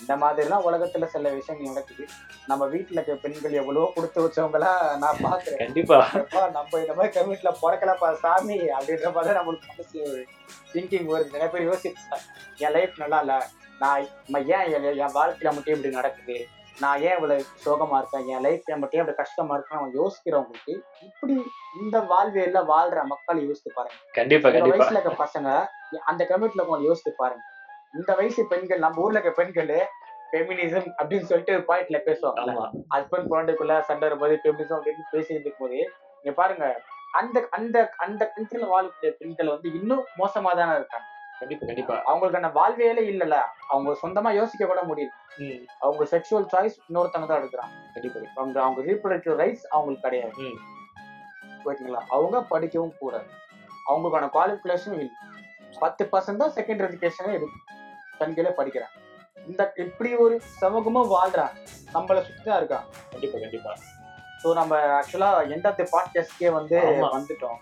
இந்த 0.00 0.16
மாதிரிலாம் 0.16 0.58
உலகத்துல 0.58 1.04
சில 1.04 1.28
விஷயங்கள் 1.28 1.72
நடக்குது. 1.72 2.06
நம்ம 2.46 2.66
வீட்டுல 2.66 2.90
இருக்க 2.90 3.14
பெண்கள் 3.14 3.52
எவ்வளவோ 3.52 3.92
கொடுத்து 3.94 4.26
வச்சவங்களா 4.26 4.96
நான் 4.96 5.16
பாக்குறேன் 5.22 5.56
கண்டிப்பா. 5.56 6.08
எப்பா 6.12 6.50
நம்ம 6.50 6.78
இந்த 6.78 6.94
மாதிரி 6.94 7.20
கம்யூனிட்டில 7.20 7.54
பிறக்கலப்பா 7.62 8.12
சாமி 8.12 8.58
அப்படின்ற 8.58 9.12
மாதிரி 9.12 9.34
நம்மளுக்கு 9.34 9.66
மனசு 9.68 10.02
ஒரு 10.02 10.26
திங்கிங் 10.72 11.04
வருது. 11.04 11.38
நிறைய 11.38 11.48
பேர் 11.48 11.68
யோசிப்பாங்க. 11.68 12.56
என் 12.56 12.70
லைஃப் 12.70 12.92
நல்லா 12.96 13.18
இல்ல. 13.18 13.46
நான் 13.78 14.06
ம- 14.32 14.46
ஏன் 14.46 14.72
என் 14.72 14.82
என் 14.82 15.14
வாழ்க்கையில 15.14 15.52
மட்டும் 15.52 15.74
இப்படி 15.74 15.94
நடக்குது? 15.94 16.46
நான் 16.82 17.00
ஏன் 17.06 17.16
இவ்வளவு 17.16 17.44
சோகமா 17.64 17.96
இருக்கேன்? 18.00 18.26
என் 18.32 18.44
லைஃப் 18.46 18.68
மட்டும் 18.82 19.00
இப்படி 19.00 19.16
கஷ்டமா 19.16 19.54
இருக்குன்னு 19.54 19.80
அவங்க 19.80 19.96
யோசிக்கிறவங்களுக்கு 20.02 20.74
இப்படி 21.08 21.34
இந்த 21.80 21.96
வாழ்வியல்ல 22.12 22.60
வாழ்ற 22.70 23.00
மக்கள் 23.04 23.40
யோசித்து 23.48 23.70
பாருங்க. 23.74 23.98
கண்டிப்பா 24.18 24.50
வயசுல 24.74 24.98
இருக்க 24.98 25.14
பசங்க 25.24 25.48
அந்த 26.10 26.22
கமிட்டில 26.30 26.64
கொஞ்சம் 26.68 26.88
யோசித்து 26.90 27.12
பாருங்க. 27.22 27.44
இந்த 27.94 28.10
வயசு 28.14 28.40
பெண்கள் 28.46 28.78
நம்ம 28.78 29.02
ஊர்ல 29.02 29.18
இருக்க 29.18 29.42
பெண்கள் 29.42 29.72
ஃபெமினிசம் 30.30 30.88
அப்படின்னு 30.98 31.28
சொல்லிட்டு 31.30 31.54
பாயிண்ட்ல 31.68 31.98
பேசுவாங்க 32.08 32.52
ஹஸ்பண்ட் 32.94 33.30
குழந்தைக்குள்ள 33.32 33.76
சண்டை 33.88 34.04
வரும்போது 34.08 34.34
ஃபெமினிசம் 34.42 34.78
அப்படின்னு 34.78 35.12
பேசிட்டு 35.14 35.46
இருக்கும்போது 35.46 35.80
நீங்க 36.16 36.34
பாருங்க 36.42 36.66
அந்த 37.20 37.38
அந்த 37.50 37.76
அந்த 37.98 38.22
கண்ட்ரில 38.34 38.66
வாழக்கூடிய 38.72 39.10
பெண்கள் 39.20 39.54
வந்து 39.54 39.68
இன்னும் 39.74 40.04
மோசமா 40.18 40.50
தானே 40.54 40.74
இருக்காங்க. 40.74 41.06
கண்டிப்பா 41.40 41.66
கண்டிப்பா. 41.66 41.94
அவங்களுக்கான 42.10 42.48
வாழ்வியலே 42.52 43.02
இல்லல 43.12 43.36
அவங்க 43.68 43.90
சொந்தமா 44.02 44.30
யோசிக்க 44.40 44.66
கூட 44.66 44.82
முடியல. 44.82 45.12
அவங்க 45.78 46.04
செக்ஷுவல் 46.04 46.48
சாய்ஸ் 46.54 46.76
இன்னொருத்தவங்க 46.88 47.28
தான் 47.30 47.40
எடுக்கிறாங்க. 47.42 47.74
கண்டிப்பா 47.94 48.20
அவங்க 48.40 48.62
அவங்க 48.62 48.80
ரீப்ரொடக்டிவ் 48.82 49.36
ரைட்ஸ் 49.42 49.66
அவங்களுக்கு 49.70 50.06
கிடையாது. 50.06 50.34
ஓகேங்களா? 51.70 52.02
அவங்க 52.16 52.36
படிக்கவும் 52.52 52.96
கூடாது 52.98 53.30
அவங்களுக்கான 53.90 54.28
குவாலிஃபிகேஷனும் 54.36 55.02
இல்லை. 55.04 55.16
பத்து 55.80 56.04
பர்சன்ட் 56.12 56.42
தான் 56.42 56.54
செகண்டரி 56.56 56.88
எஜுகேஷனே 56.90 57.32
இருக்கு 57.38 57.58
பெண்களே 58.18 58.52
படிக்கிறாங்க. 58.58 58.96
இந்த 59.46 59.72
இப்படி 59.76 60.10
ஒரு 60.14 60.40
சமூகமும் 60.62 61.10
வாழ்றாங்க. 61.16 61.56
நம்மளை 61.94 62.20
சுத்தி 62.26 62.42
தான் 62.42 62.58
இருக்காங்க. 62.58 62.86
கண்டிப்பா 63.12 63.38
கண்டிப்பா. 63.38 63.72
ஸோ 64.42 64.48
நம்ம 64.54 64.74
ஆக்சுவலா 64.98 65.30
எண்ட் 65.54 65.66
ஆஃப் 65.66 65.76
தி 65.76 65.86
பாட்காஸ்ட்கே 65.96 66.50
வந்து. 66.50 66.76
வந்துட்டோம். 67.16 67.58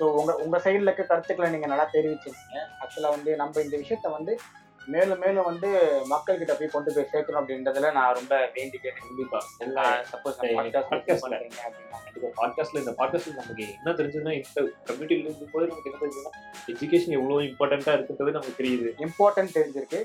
ஸோ 0.00 0.02
உங்க 0.02 0.36
உங்க 0.36 0.58
சைடில் 0.58 0.82
இருக்க 0.82 1.02
கருத்துக்களை 1.02 1.50
நீங்க 1.50 1.66
நல்லா 1.66 1.88
தெரிவிச்சிருக்கீங்க. 1.92 2.58
ஆக்சுவலா 2.80 3.08
வந்து 3.08 3.36
நம்ம 3.36 3.60
இந்த 3.60 3.76
விஷயத்த 3.76 4.10
வந்து 4.10 4.38
மேலும் 4.86 5.18
மேலும் 5.18 5.44
வந்து 5.44 5.68
மக்கள் 6.06 6.38
கிட்ட 6.38 6.54
போய் 6.54 6.68
கொண்டு 6.68 6.92
போய் 6.94 7.08
சேர்க்கணும் 7.12 7.40
அப்படின்றதுல 7.40 7.92
நான் 7.92 8.14
ரொம்ப 8.14 8.50
வேண்டி 8.54 8.78
கேட்டேன். 8.78 9.04
கண்டிப்பா. 9.06 9.42
எல்லா 9.58 9.84
சப்போஸ். 10.12 10.38
பண்றீங்க 10.38 11.60
அப்படின்னா? 11.66 11.98
பாட்காஸ்ட்ல 12.40 12.78
இந்த 12.78 12.90
பாட்காஸ்ட்ல 12.90 13.34
நமக்கு 13.34 13.64
என்ன 13.68 13.90
தெரிஞ்சதுன்னா 13.90 14.32
இந்த 14.32 14.72
கம்யூனிட்டில 14.86 15.26
இருக்கும் 15.26 15.52
போது 15.52 15.66
நமக்கு 15.66 15.90
என்ன 15.90 16.00
தெரிஞ்சதுன்னா 16.00 16.32
எஜுகேஷன் 16.66 17.16
எவ்வளவு 17.18 17.40
இம்பார்ட்டன்டா 17.40 17.94
இருக்குன்றது 17.96 18.30
நமக்கு 18.30 18.62
தெரியுது. 18.62 18.90
இம்பார்ட்டன்ட் 18.98 19.54
தெரிஞ்சிருக்கு. 19.54 20.00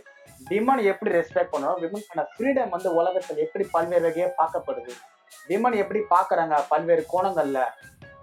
விமன் 0.50 0.84
எப்படி 0.84 1.12
ரெஸ்பெக்ட் 1.16 1.54
பண்ணணும்? 1.54 1.82
விமனுக்கான 1.84 2.26
ஃப்ரீடம் 2.38 2.70
வந்து 2.70 2.94
உலகத்தில் 2.94 3.38
எப்படி 3.38 3.68
பல்வேறு 3.72 4.10
வகையா 4.10 4.30
பார்க்கப்படுது? 4.44 4.94
விமன் 5.50 5.76
எப்படி 5.76 6.00
பார்க்கறாங்க? 6.10 6.64
பல்வேறு 6.70 7.06
கோணங்கள்ல 7.14 7.62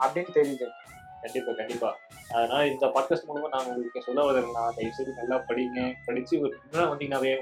அப்படின்னு 0.00 0.32
தெரிஞ்சிருக்கு. 0.34 0.81
கண்டிப்பா 1.22 1.52
கண்டிப்பா. 1.52 1.98
அதனால 2.34 2.66
இந்த 2.66 2.86
பாட்காஸ்ட் 2.86 3.28
மூலமா 3.28 3.48
நான் 3.48 3.64
உங்களுக்கு 3.64 4.02
சொல்ல 4.02 4.30
வரதுனா 4.30 4.62
தயவு 4.76 4.94
செய்து 4.94 5.14
நல்லா 5.16 5.36
படிங்க. 5.48 5.94
படிச்சு 6.04 6.40
ஒரு 6.40 6.58
முன்னாடி 6.72 6.86
வந்தீங்கன்னாவே 6.92 7.32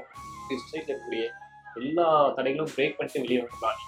சொசைட்டில் 0.51 0.91
இருக்கக்கூடிய 0.91 1.29
எல்லா 1.75 2.29
தடைகளும் 2.37 2.73
பிரேக் 2.77 2.97
பண்ணிட்டு 2.97 3.21
வெளியே 3.21 3.41
வந்துடலாம். 3.41 3.79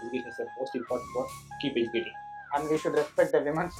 Education 0.00 0.52
most 0.58 0.78
important 0.78 1.30
keep 1.62 1.78
educating 1.82 2.18
and 2.50 2.70
we 2.70 2.74
should 2.84 2.98
respect 3.00 3.30
the 3.30 3.40
womens. 3.40 3.76